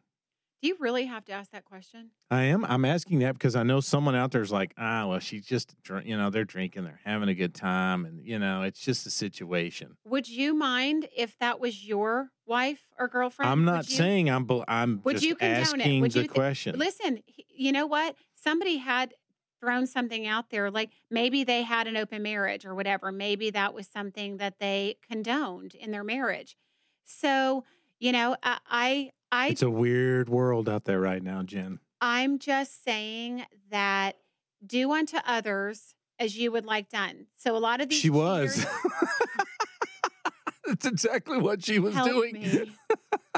Do 0.65 0.69
you 0.69 0.77
really 0.81 1.05
have 1.05 1.27
to 1.27 1.33
ask 1.35 1.51
that 1.51 1.67
question? 1.67 2.09
I 2.31 2.45
am. 2.45 2.65
I'm 2.65 2.87
asking 2.87 3.19
that 3.19 3.35
because 3.35 3.55
I 3.55 3.65
know 3.65 3.81
someone 3.81 4.15
out 4.15 4.31
there 4.31 4.41
is 4.41 4.51
like, 4.51 4.73
ah, 4.79 5.07
well, 5.07 5.19
she's 5.19 5.45
just, 5.45 5.75
dr- 5.83 6.07
you 6.07 6.17
know, 6.17 6.31
they're 6.31 6.47
drinking, 6.47 6.85
they're 6.85 7.01
having 7.05 7.29
a 7.29 7.35
good 7.35 7.55
time, 7.55 8.07
and 8.07 8.25
you 8.25 8.39
know, 8.39 8.63
it's 8.63 8.81
just 8.81 9.07
a 9.07 9.11
situation. 9.11 9.99
Would 10.07 10.27
you 10.27 10.55
mind 10.55 11.07
if 11.15 11.39
that 11.39 11.61
was 11.61 11.87
your 11.87 12.31
wife 12.47 12.87
or 12.99 13.09
girlfriend? 13.09 13.51
I'm 13.53 13.67
not 13.67 13.91
you- 13.91 13.97
saying 13.97 14.31
I'm. 14.31 14.49
I'm 14.67 15.03
Would 15.05 15.17
just 15.17 15.27
you 15.27 15.35
condone 15.35 15.55
it? 15.55 15.61
asking 15.61 16.01
Would 16.01 16.13
the 16.13 16.23
you 16.23 16.29
thi- 16.29 16.29
question. 16.29 16.79
Listen, 16.79 17.19
you 17.55 17.71
know 17.71 17.85
what? 17.87 18.17
Somebody 18.35 18.79
had 18.79 19.13
thrown 19.61 19.87
something 19.87 20.27
out 20.27 20.49
there, 20.49 20.71
like 20.71 20.93
maybe 21.11 21.45
they 21.45 21.65
had 21.65 21.87
an 21.87 21.99
open 21.99 22.23
marriage 22.23 22.65
or 22.65 22.75
whatever. 22.75 23.13
Maybe 23.13 23.51
that 23.51 23.75
was 23.75 23.87
something 23.87 24.39
that 24.39 24.61
they 24.61 24.97
condoned 25.07 25.75
in 25.75 25.91
their 25.91 26.05
marriage. 26.05 26.57
So, 27.05 27.65
you 27.99 28.13
know, 28.13 28.37
I, 28.43 28.61
I, 28.67 29.11
I 29.35 29.49
it's 29.49 29.63
a 29.63 29.71
weird 29.71 30.29
world 30.29 30.69
out 30.69 30.85
there 30.85 31.01
right 31.01 31.23
now, 31.23 31.43
Jen. 31.43 31.81
I'm 32.01 32.39
just 32.39 32.85
saying 32.85 33.45
that 33.71 34.17
do 34.65 34.93
unto 34.93 35.17
others 35.27 35.95
as 36.21 36.37
you 36.39 36.53
would 36.53 36.65
like 36.65 36.89
done. 36.89 37.27
So 37.37 37.57
a 37.57 37.59
lot 37.59 37.81
of 37.81 37.89
these 37.89 37.99
She 37.99 38.11
was. 38.11 38.65
That's 40.67 40.87
exactly 40.87 41.39
what 41.39 41.65
she 41.65 41.79
was 41.79 41.95
doing. 41.95 42.37
help 42.37 42.41
doing. 42.41 42.69
me, 42.69 42.73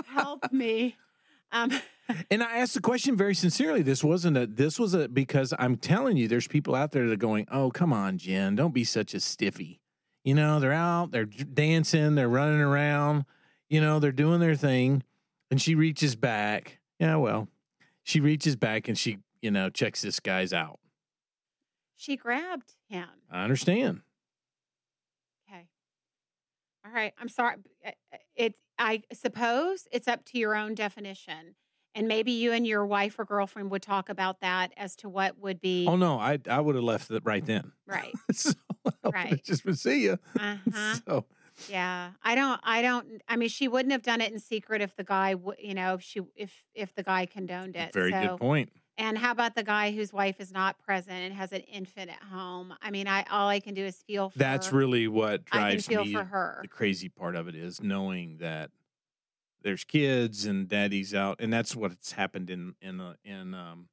help 0.07 0.53
me. 0.53 0.97
Um, 1.53 1.73
And 2.31 2.41
I 2.41 2.59
asked 2.59 2.75
the 2.75 2.81
question 2.81 3.17
very 3.17 3.35
sincerely. 3.35 3.83
This 3.83 4.05
wasn't 4.05 4.37
a. 4.37 4.47
This 4.47 4.79
was 4.79 4.95
a 4.95 5.09
because 5.09 5.53
I'm 5.59 5.75
telling 5.75 6.17
you, 6.17 6.29
there's 6.29 6.47
people 6.47 6.77
out 6.77 6.93
there 6.93 7.05
that 7.09 7.13
are 7.15 7.17
going, 7.17 7.49
"Oh, 7.51 7.73
come 7.73 7.93
on, 7.93 8.17
Jen, 8.17 8.55
don't 8.55 8.73
be 8.73 8.85
such 8.85 9.13
a 9.13 9.19
stiffy." 9.19 9.81
You 10.23 10.35
know, 10.37 10.61
they're 10.61 10.73
out, 10.73 11.11
they're 11.11 11.25
dancing, 11.25 12.15
they're 12.15 12.29
running 12.29 12.61
around. 12.61 13.25
You 13.69 13.81
know, 13.81 13.99
they're 13.99 14.13
doing 14.13 14.39
their 14.39 14.55
thing, 14.55 15.03
and 15.51 15.61
she 15.61 15.75
reaches 15.75 16.17
back. 16.17 16.79
Yeah, 16.99 17.17
well, 17.17 17.49
she 18.03 18.21
reaches 18.21 18.57
back 18.57 18.89
and 18.89 18.97
she, 18.99 19.19
you 19.43 19.51
know, 19.51 19.69
checks 19.71 20.03
this 20.03 20.21
guy's 20.21 20.53
out. 20.53 20.79
she 21.97 22.17
grabbed 22.17 22.75
him. 22.89 23.09
I 23.31 23.43
understand. 23.45 24.01
Okay. 25.49 25.67
All 26.85 26.93
right. 26.93 27.13
I'm 27.19 27.29
sorry. 27.29 27.57
Uh, 27.87 27.91
It. 28.35 28.55
I 28.79 29.03
suppose 29.15 29.89
it's 29.91 30.07
up 30.07 30.27
to 30.27 30.39
your 30.39 30.55
own 30.55 30.75
definition, 30.75 31.55
and 31.95 32.07
maybe 32.07 32.33
you 32.33 32.53
and 32.53 32.67
your 32.67 32.85
wife 32.85 33.19
or 33.19 33.25
girlfriend 33.25 33.71
would 33.71 33.81
talk 33.81 34.11
about 34.11 34.41
that 34.43 34.73
as 34.77 34.95
to 34.97 35.09
what 35.09 35.39
would 35.39 35.63
be 35.63 35.87
Oh 35.89 35.97
no, 35.97 36.19
I 36.19 36.39
I 36.51 36.61
would 36.61 36.75
have 36.75 36.85
left 36.85 37.11
it 37.11 37.23
right 37.25 37.45
then. 37.45 37.73
right. 37.87 38.13
so 38.33 38.53
I 39.03 39.11
Right. 39.11 39.43
just 39.45 39.65
see 39.83 40.03
you. 40.03 40.19
Uh 40.39 40.57
huh. 40.73 40.97
So 41.07 41.25
Yeah, 41.69 42.13
I 42.23 42.35
don't. 42.35 42.61
I 42.63 42.83
don't. 42.83 43.23
I 43.29 43.37
mean, 43.37 43.49
she 43.49 43.69
wouldn't 43.69 43.93
have 43.93 44.03
done 44.03 44.21
it 44.21 44.33
in 44.33 44.39
secret 44.39 44.83
if 44.83 44.95
the 44.97 45.05
guy, 45.05 45.33
w- 45.33 45.57
you 45.59 45.75
know, 45.75 45.95
if 45.95 46.03
she, 46.03 46.21
if 46.35 46.53
if 46.75 46.95
the 46.95 47.03
guy 47.03 47.27
condoned 47.27 47.77
it. 47.77 47.93
very 47.93 48.13
so, 48.13 48.21
good 48.21 48.39
point. 48.39 48.71
And 48.99 49.19
how 49.19 49.31
about 49.31 49.55
the 49.55 49.63
guy 49.63 49.93
whose 49.93 50.13
wife 50.13 50.41
is 50.41 50.51
not 50.51 50.79
present 50.79 51.19
and 51.19 51.35
has 51.35 51.53
an 51.53 51.61
infant 51.63 52.11
at 52.11 52.23
home? 52.23 52.75
I 52.81 52.91
mean, 52.91 53.07
I 53.07 53.25
all 53.31 53.49
I 53.49 53.61
can 53.61 53.75
do 53.75 53.85
is 53.85 53.97
feel 54.07 54.31
for. 54.31 54.39
That's 54.39 54.73
really 54.73 55.09
what 55.09 55.43
I 55.53 55.59
can 55.59 55.69
drives 55.71 55.87
feel 55.87 56.05
me. 56.05 56.13
for 56.13 56.25
her. 56.25 56.61
The 56.63 56.69
crazy 56.69 57.09
part 57.09 57.37
of 57.37 57.49
it 57.49 57.55
is 57.55 57.83
knowing 57.83 58.39
that 58.39 58.71
there's 59.63 59.85
kids 59.85 60.47
and 60.47 60.69
daddy's 60.69 61.15
out, 61.15 61.37
and 61.41 61.53
that's 61.53 61.75
what's 61.75 62.13
happened 62.13 62.51
in 62.51 62.75
in 62.81 63.01
uh, 63.01 63.15
in 63.25 63.53
um 63.55 63.89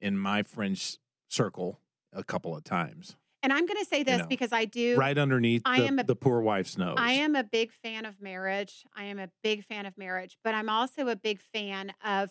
in 0.00 0.18
my 0.18 0.42
friends 0.42 0.98
circle 1.28 1.80
a 2.12 2.22
couple 2.22 2.56
of 2.56 2.64
times, 2.64 3.16
And 3.42 3.52
I'm 3.52 3.66
going 3.66 3.78
to 3.78 3.84
say 3.84 4.02
this 4.02 4.18
know, 4.18 4.26
because 4.26 4.52
I 4.52 4.64
do. 4.64 4.96
right 4.96 5.16
underneath 5.16 5.62
I 5.64 5.80
the, 5.80 5.86
am 5.86 5.98
a- 6.00 6.04
the 6.04 6.16
poor 6.16 6.40
wife's 6.40 6.76
nose. 6.76 6.96
I 6.98 7.12
am 7.12 7.36
a 7.36 7.44
big 7.44 7.72
fan 7.72 8.04
of 8.04 8.20
marriage. 8.20 8.84
I 8.96 9.04
am 9.04 9.18
a 9.18 9.28
big 9.42 9.64
fan 9.64 9.86
of 9.86 9.96
marriage, 9.96 10.36
but 10.42 10.54
I'm 10.54 10.68
also 10.68 11.08
a 11.08 11.16
big 11.16 11.40
fan 11.40 11.92
of 12.04 12.30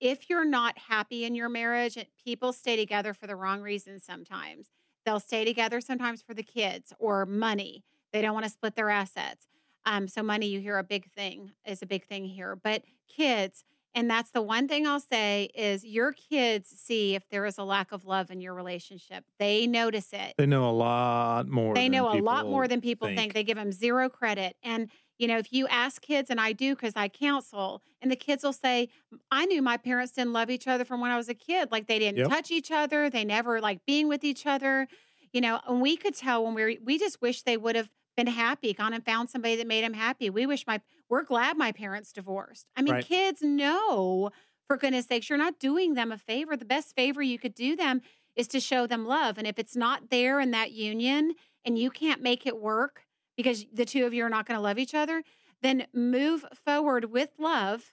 if 0.00 0.28
you're 0.30 0.44
not 0.46 0.78
happy 0.78 1.24
in 1.24 1.34
your 1.34 1.48
marriage, 1.48 1.98
people 2.22 2.52
stay 2.52 2.76
together 2.76 3.12
for 3.14 3.26
the 3.26 3.36
wrong 3.36 3.60
reasons 3.60 4.04
sometimes. 4.04 4.68
they'll 5.04 5.20
stay 5.20 5.44
together 5.44 5.80
sometimes 5.80 6.20
for 6.20 6.34
the 6.34 6.42
kids 6.42 6.92
or 6.98 7.24
money. 7.26 7.84
They 8.12 8.20
don't 8.22 8.34
want 8.34 8.44
to 8.44 8.50
split 8.50 8.74
their 8.74 8.90
assets. 8.90 9.46
Um, 9.84 10.08
so 10.08 10.20
money, 10.22 10.48
you 10.48 10.58
hear 10.60 10.78
a 10.78 10.82
big 10.84 11.08
thing 11.12 11.52
is 11.64 11.80
a 11.80 11.86
big 11.86 12.04
thing 12.06 12.24
here, 12.24 12.56
but 12.56 12.82
kids, 13.08 13.62
and 13.96 14.08
that's 14.08 14.30
the 14.30 14.42
one 14.42 14.68
thing 14.68 14.86
I'll 14.86 15.00
say 15.00 15.50
is 15.54 15.84
your 15.84 16.12
kids 16.12 16.68
see 16.68 17.16
if 17.16 17.28
there 17.30 17.46
is 17.46 17.58
a 17.58 17.64
lack 17.64 17.90
of 17.90 18.04
love 18.04 18.30
in 18.30 18.40
your 18.40 18.54
relationship. 18.54 19.24
They 19.40 19.66
notice 19.66 20.12
it. 20.12 20.34
They 20.38 20.46
know 20.46 20.68
a 20.68 20.72
lot 20.72 21.48
more. 21.48 21.74
They 21.74 21.84
than 21.84 21.92
know 21.92 22.04
a 22.12 22.20
lot 22.20 22.46
more 22.46 22.68
than 22.68 22.80
people 22.80 23.08
think. 23.08 23.18
think. 23.18 23.34
They 23.34 23.42
give 23.44 23.56
them 23.56 23.72
zero 23.72 24.08
credit. 24.08 24.56
And, 24.62 24.90
you 25.18 25.26
know, 25.26 25.38
if 25.38 25.52
you 25.52 25.66
ask 25.68 26.00
kids, 26.02 26.30
and 26.30 26.40
I 26.40 26.52
do 26.52 26.74
because 26.74 26.92
I 26.94 27.08
counsel, 27.08 27.82
and 28.00 28.10
the 28.10 28.16
kids 28.16 28.44
will 28.44 28.52
say, 28.52 28.88
I 29.30 29.46
knew 29.46 29.62
my 29.62 29.76
parents 29.76 30.12
didn't 30.12 30.32
love 30.32 30.50
each 30.50 30.68
other 30.68 30.84
from 30.84 31.00
when 31.00 31.10
I 31.10 31.16
was 31.16 31.28
a 31.28 31.34
kid. 31.34 31.72
Like 31.72 31.86
they 31.86 31.98
didn't 31.98 32.18
Yep. 32.18 32.28
touch 32.28 32.50
each 32.50 32.70
other. 32.70 33.10
They 33.10 33.24
never 33.24 33.60
like 33.60 33.84
being 33.86 34.08
with 34.08 34.24
each 34.24 34.46
other. 34.46 34.86
You 35.32 35.40
know, 35.40 35.60
and 35.66 35.80
we 35.82 35.96
could 35.96 36.14
tell 36.14 36.44
when 36.44 36.54
we 36.54 36.62
were, 36.62 36.72
we 36.82 36.98
just 36.98 37.20
wish 37.20 37.42
they 37.42 37.56
would 37.56 37.76
have 37.76 37.90
been 38.16 38.26
happy, 38.26 38.72
gone 38.72 38.92
and 38.92 39.04
found 39.04 39.28
somebody 39.30 39.56
that 39.56 39.66
made 39.66 39.84
him 39.84 39.92
happy. 39.94 40.30
We 40.30 40.46
wish 40.46 40.66
my, 40.66 40.80
we're 41.08 41.22
glad 41.22 41.56
my 41.56 41.72
parents 41.72 42.12
divorced. 42.12 42.66
I 42.76 42.82
mean, 42.82 42.94
Right. 42.94 43.04
kids 43.04 43.42
know, 43.42 44.30
for 44.66 44.76
goodness 44.76 45.06
sakes, 45.06 45.28
you're 45.28 45.38
not 45.38 45.58
doing 45.58 45.94
them 45.94 46.10
a 46.10 46.18
favor. 46.18 46.56
The 46.56 46.64
best 46.64 46.94
favor 46.96 47.22
you 47.22 47.38
could 47.38 47.54
do 47.54 47.76
them 47.76 48.00
is 48.34 48.48
to 48.48 48.60
show 48.60 48.86
them 48.86 49.06
love. 49.06 49.38
And 49.38 49.46
if 49.46 49.58
it's 49.58 49.76
not 49.76 50.10
there 50.10 50.40
in 50.40 50.50
that 50.52 50.72
union 50.72 51.34
and 51.64 51.78
you 51.78 51.90
can't 51.90 52.22
make 52.22 52.46
it 52.46 52.60
work 52.60 53.04
because 53.36 53.66
the 53.72 53.84
two 53.84 54.06
of 54.06 54.14
you 54.14 54.24
are 54.24 54.30
not 54.30 54.46
going 54.46 54.56
to 54.58 54.62
love 54.62 54.78
each 54.78 54.94
other, 54.94 55.22
then 55.62 55.86
move 55.92 56.44
forward 56.64 57.06
with 57.06 57.30
love, 57.38 57.92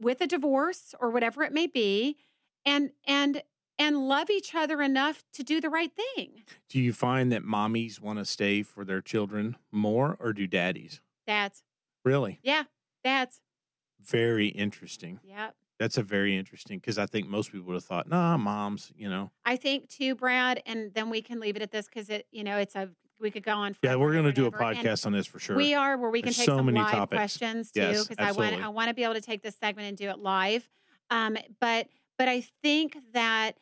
with 0.00 0.20
a 0.20 0.26
divorce 0.26 0.94
or 1.00 1.10
whatever 1.10 1.42
it 1.42 1.52
may 1.52 1.66
be, 1.66 2.16
and 2.64 2.90
and 3.06 3.42
and 3.78 4.08
love 4.08 4.30
each 4.30 4.54
other 4.54 4.82
enough 4.82 5.22
to 5.34 5.42
do 5.42 5.60
the 5.60 5.70
right 5.70 5.92
thing. 5.94 6.42
Do 6.68 6.80
you 6.80 6.92
find 6.92 7.30
that 7.32 7.42
mommies 7.44 8.00
want 8.00 8.18
to 8.18 8.24
stay 8.24 8.62
for 8.62 8.84
their 8.84 9.00
children 9.00 9.56
more, 9.70 10.16
or 10.20 10.32
do 10.32 10.46
daddies? 10.46 11.00
Dads, 11.26 11.62
Really, 12.04 12.40
yeah, 12.42 12.64
dads, 13.04 13.40
very 14.00 14.48
interesting. 14.48 15.20
yeah. 15.22 15.50
That's 15.78 15.96
a 15.96 16.02
very 16.02 16.36
interesting 16.36 16.78
because 16.80 16.98
I 16.98 17.06
think 17.06 17.28
most 17.28 17.52
people 17.52 17.68
would 17.68 17.74
have 17.74 17.84
thought, 17.84 18.08
nah, 18.08 18.36
moms. 18.36 18.90
You 18.96 19.08
know, 19.08 19.30
I 19.44 19.54
think 19.54 19.88
too, 19.88 20.16
Brad, 20.16 20.60
and 20.66 20.92
then 20.92 21.08
we 21.08 21.22
can 21.22 21.38
leave 21.38 21.54
it 21.54 21.62
at 21.62 21.70
this 21.70 21.86
because 21.86 22.10
it, 22.10 22.26
you 22.32 22.42
know, 22.42 22.56
it's 22.58 22.74
a 22.74 22.88
we 23.20 23.30
could 23.30 23.44
go 23.44 23.52
on. 23.52 23.76
yeah, 23.82 23.94
we're 23.94 24.12
going 24.12 24.24
to 24.24 24.32
do 24.32 24.44
a 24.44 24.46
ever. 24.48 24.60
And 24.60 24.78
podcast 24.78 25.06
on 25.06 25.12
this 25.12 25.26
for 25.26 25.38
sure. 25.38 25.54
We 25.56 25.74
are 25.74 25.96
where 25.96 26.10
we 26.10 26.20
can 26.20 26.26
There's 26.28 26.36
take 26.38 26.46
so 26.46 26.56
some 26.56 26.66
many 26.66 26.80
live 26.80 26.90
topics. 26.90 27.16
questions 27.16 27.70
too, 27.70 27.80
Yes, 27.80 28.08
because 28.08 28.24
I 28.26 28.32
want. 28.32 28.60
I 28.60 28.68
want 28.70 28.88
to 28.88 28.94
be 28.94 29.04
able 29.04 29.14
to 29.14 29.20
take 29.20 29.42
this 29.42 29.56
segment 29.56 29.86
and 29.88 29.96
do 29.96 30.08
it 30.08 30.18
live. 30.18 30.68
Um, 31.10 31.36
but 31.60 31.86
but 32.18 32.28
I 32.28 32.44
think 32.62 32.96
that 33.12 33.52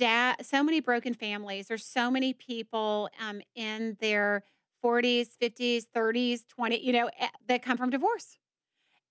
dad, 0.00 0.44
so 0.44 0.62
many 0.64 0.80
broken 0.80 1.14
families. 1.14 1.68
There's 1.68 1.84
so 1.86 2.10
many 2.10 2.32
people 2.32 3.08
um 3.20 3.42
in 3.54 3.96
their 4.00 4.44
40s, 4.82 5.36
50s, 5.38 5.86
30s, 5.94 6.44
20, 6.48 6.84
you 6.84 6.92
know, 6.92 7.10
eh, 7.18 7.28
that 7.48 7.62
come 7.62 7.76
from 7.76 7.90
divorce. 7.90 8.38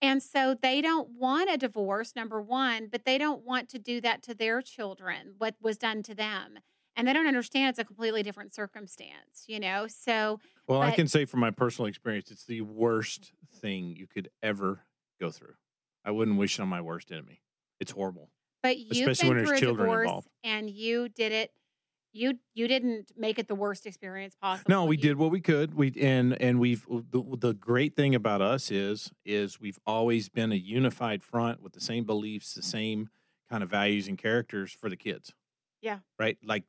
And 0.01 0.23
so 0.23 0.55
they 0.59 0.81
don't 0.81 1.09
want 1.09 1.51
a 1.51 1.57
divorce, 1.57 2.15
number 2.15 2.41
one, 2.41 2.87
but 2.87 3.03
they 3.05 3.17
don't 3.17 3.43
want 3.43 3.69
to 3.69 3.79
do 3.79 3.99
that 4.01 4.23
to 4.23 4.33
their 4.33 4.61
children, 4.61 5.35
what 5.37 5.55
was 5.61 5.77
done 5.77 6.03
to 6.03 6.15
them. 6.15 6.59
And 6.95 7.07
they 7.07 7.13
don't 7.13 7.27
understand 7.27 7.69
it's 7.69 7.79
a 7.79 7.83
completely 7.83 8.23
different 8.23 8.53
circumstance, 8.53 9.45
you 9.47 9.59
know? 9.59 9.87
So, 9.87 10.39
well, 10.67 10.81
I 10.81 10.91
can 10.91 11.07
say 11.07 11.25
from 11.25 11.41
my 11.41 11.51
personal 11.51 11.87
experience, 11.87 12.31
it's 12.31 12.45
the 12.45 12.61
worst 12.61 13.33
thing 13.55 13.95
you 13.95 14.07
could 14.07 14.29
ever 14.41 14.85
go 15.19 15.31
through. 15.31 15.55
I 16.05 16.11
wouldn't 16.11 16.37
wish 16.37 16.59
it 16.59 16.61
on 16.61 16.69
my 16.69 16.81
worst 16.81 17.11
enemy. 17.11 17.41
It's 17.79 17.91
horrible. 17.91 18.29
But 18.61 18.77
you've 18.77 19.07
Especially 19.07 19.29
when 19.29 19.37
been 19.37 19.45
there's 19.45 19.59
through 19.59 19.67
a 19.67 19.69
children 19.71 19.85
divorce 19.87 20.05
involved. 20.07 20.27
and 20.43 20.69
you 20.69 21.09
did 21.09 21.31
it. 21.31 21.51
You 22.11 22.39
you 22.55 22.67
didn't 22.67 23.11
make 23.15 23.37
it 23.37 23.47
the 23.47 23.53
worst 23.55 23.85
experience 23.85 24.35
possible. 24.35 24.65
No, 24.69 24.85
we 24.85 24.97
You- 24.97 25.01
did 25.03 25.17
what 25.17 25.29
we 25.31 25.41
could. 25.41 25.75
We 25.75 25.93
and 26.01 26.39
and 26.41 26.59
we've 26.59 26.83
the, 26.89 27.23
the 27.37 27.53
great 27.53 27.95
thing 27.95 28.15
about 28.15 28.41
us 28.41 28.71
is 28.71 29.11
is 29.25 29.59
we've 29.59 29.77
always 29.85 30.27
been 30.29 30.51
a 30.51 30.55
unified 30.55 31.21
front 31.23 31.61
with 31.61 31.73
the 31.73 31.81
same 31.81 32.05
beliefs, 32.05 32.53
the 32.55 32.63
same 32.63 33.09
kind 33.49 33.61
of 33.63 33.69
values 33.69 34.07
and 34.07 34.17
characters 34.17 34.71
for 34.71 34.89
the 34.89 34.97
kids. 34.97 35.33
Yeah. 35.81 35.99
Right? 36.17 36.37
Like 36.43 36.63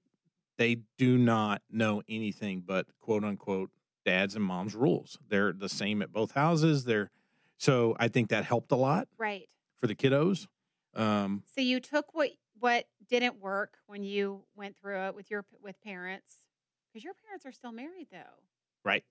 they 0.59 0.77
do 0.99 1.17
not 1.17 1.63
know 1.71 2.03
anything 2.07 2.63
but 2.67 2.87
quote 3.01 3.25
unquote 3.25 3.71
dads 4.05 4.35
and 4.37 4.45
moms 4.45 4.75
rules. 4.75 5.19
They're 5.29 5.53
the 5.55 5.69
same 5.71 6.03
at 6.03 6.13
both 6.13 6.33
houses. 6.33 6.85
They're 6.85 7.11
so 7.57 7.97
I 7.99 8.09
think 8.09 8.29
that 8.29 8.45
helped 8.45 8.73
a 8.73 8.77
lot 8.77 9.09
Right. 9.17 9.49
for 9.79 9.87
the 9.87 9.95
kiddos. 9.95 10.47
Um 10.95 11.43
So 11.55 11.61
you 11.61 11.81
took 11.81 12.15
what 12.15 12.31
what 12.59 12.87
didn't 13.09 13.41
work 13.41 13.79
when 13.87 14.03
you 14.03 14.43
went 14.55 14.77
through 14.77 15.07
it 15.07 15.15
with 15.15 15.31
your 15.31 15.45
with 15.63 15.81
parents 15.83 16.37
because 16.93 17.05
your 17.05 17.15
parents 17.15 17.47
are 17.47 17.53
still 17.53 17.73
married 17.73 18.09
though. 18.11 18.43
right. 18.85 19.05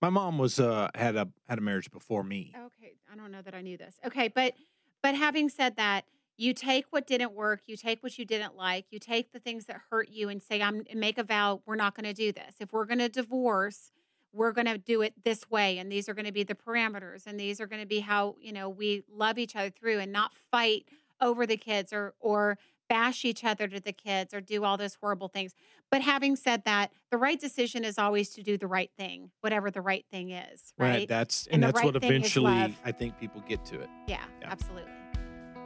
My 0.00 0.10
mom 0.10 0.38
was 0.38 0.60
uh 0.60 0.88
had 0.94 1.16
a 1.16 1.28
had 1.48 1.58
a 1.58 1.60
marriage 1.60 1.90
before 1.90 2.22
me. 2.22 2.52
Okay, 2.56 2.94
I 3.12 3.16
don't 3.16 3.32
know 3.32 3.42
that 3.42 3.54
I 3.54 3.62
knew 3.62 3.76
this. 3.76 3.96
Okay, 4.06 4.28
but 4.28 4.54
but 5.02 5.14
having 5.14 5.48
said 5.48 5.76
that, 5.76 6.04
you 6.36 6.54
take 6.54 6.86
what 6.90 7.06
didn't 7.06 7.32
work, 7.32 7.62
you 7.66 7.76
take 7.76 8.02
what 8.02 8.16
you 8.16 8.24
didn't 8.24 8.56
like, 8.56 8.86
you 8.90 9.00
take 9.00 9.32
the 9.32 9.40
things 9.40 9.66
that 9.66 9.80
hurt 9.90 10.08
you 10.08 10.28
and 10.28 10.40
say 10.40 10.62
I'm 10.62 10.84
and 10.88 11.00
make 11.00 11.18
a 11.18 11.24
vow 11.24 11.62
we're 11.66 11.74
not 11.76 11.94
going 11.96 12.04
to 12.06 12.12
do 12.14 12.30
this. 12.32 12.54
If 12.60 12.72
we're 12.72 12.84
going 12.84 12.98
to 13.00 13.08
divorce, 13.08 13.90
we're 14.38 14.52
going 14.52 14.66
to 14.66 14.78
do 14.78 15.02
it 15.02 15.12
this 15.24 15.50
way 15.50 15.78
and 15.78 15.90
these 15.90 16.08
are 16.08 16.14
going 16.14 16.24
to 16.24 16.32
be 16.32 16.44
the 16.44 16.54
parameters 16.54 17.26
and 17.26 17.38
these 17.38 17.60
are 17.60 17.66
going 17.66 17.82
to 17.82 17.86
be 17.88 18.00
how, 18.00 18.36
you 18.40 18.52
know, 18.52 18.68
we 18.68 19.02
love 19.12 19.36
each 19.38 19.56
other 19.56 19.70
through 19.70 19.98
and 19.98 20.12
not 20.12 20.32
fight 20.52 20.84
over 21.20 21.46
the 21.46 21.56
kids 21.56 21.92
or 21.92 22.14
or 22.20 22.56
bash 22.88 23.24
each 23.24 23.44
other 23.44 23.68
to 23.68 23.80
the 23.80 23.92
kids 23.92 24.32
or 24.32 24.40
do 24.40 24.64
all 24.64 24.76
those 24.78 24.94
horrible 24.94 25.28
things. 25.28 25.52
But 25.90 26.00
having 26.00 26.36
said 26.36 26.64
that, 26.64 26.90
the 27.10 27.18
right 27.18 27.38
decision 27.38 27.84
is 27.84 27.98
always 27.98 28.30
to 28.30 28.42
do 28.42 28.56
the 28.56 28.66
right 28.66 28.90
thing, 28.96 29.30
whatever 29.42 29.70
the 29.70 29.82
right 29.82 30.06
thing 30.10 30.30
is, 30.30 30.72
right? 30.78 31.06
That's 31.08 31.46
And 31.46 31.54
and, 31.54 31.62
that's 31.64 31.76
right 31.76 31.84
what 31.84 31.96
eventually. 31.96 32.74
I 32.84 32.92
think 32.92 33.18
people 33.18 33.42
get 33.46 33.64
to 33.66 33.80
it. 33.80 33.90
yeah, 34.06 34.20
Yeah. 34.40 34.48
absolutely. 34.50 34.92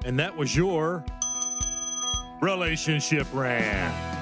And 0.04 0.18
that 0.18 0.36
was 0.36 0.56
your 0.56 1.04
relationship 2.40 3.26
rant. 3.32 4.21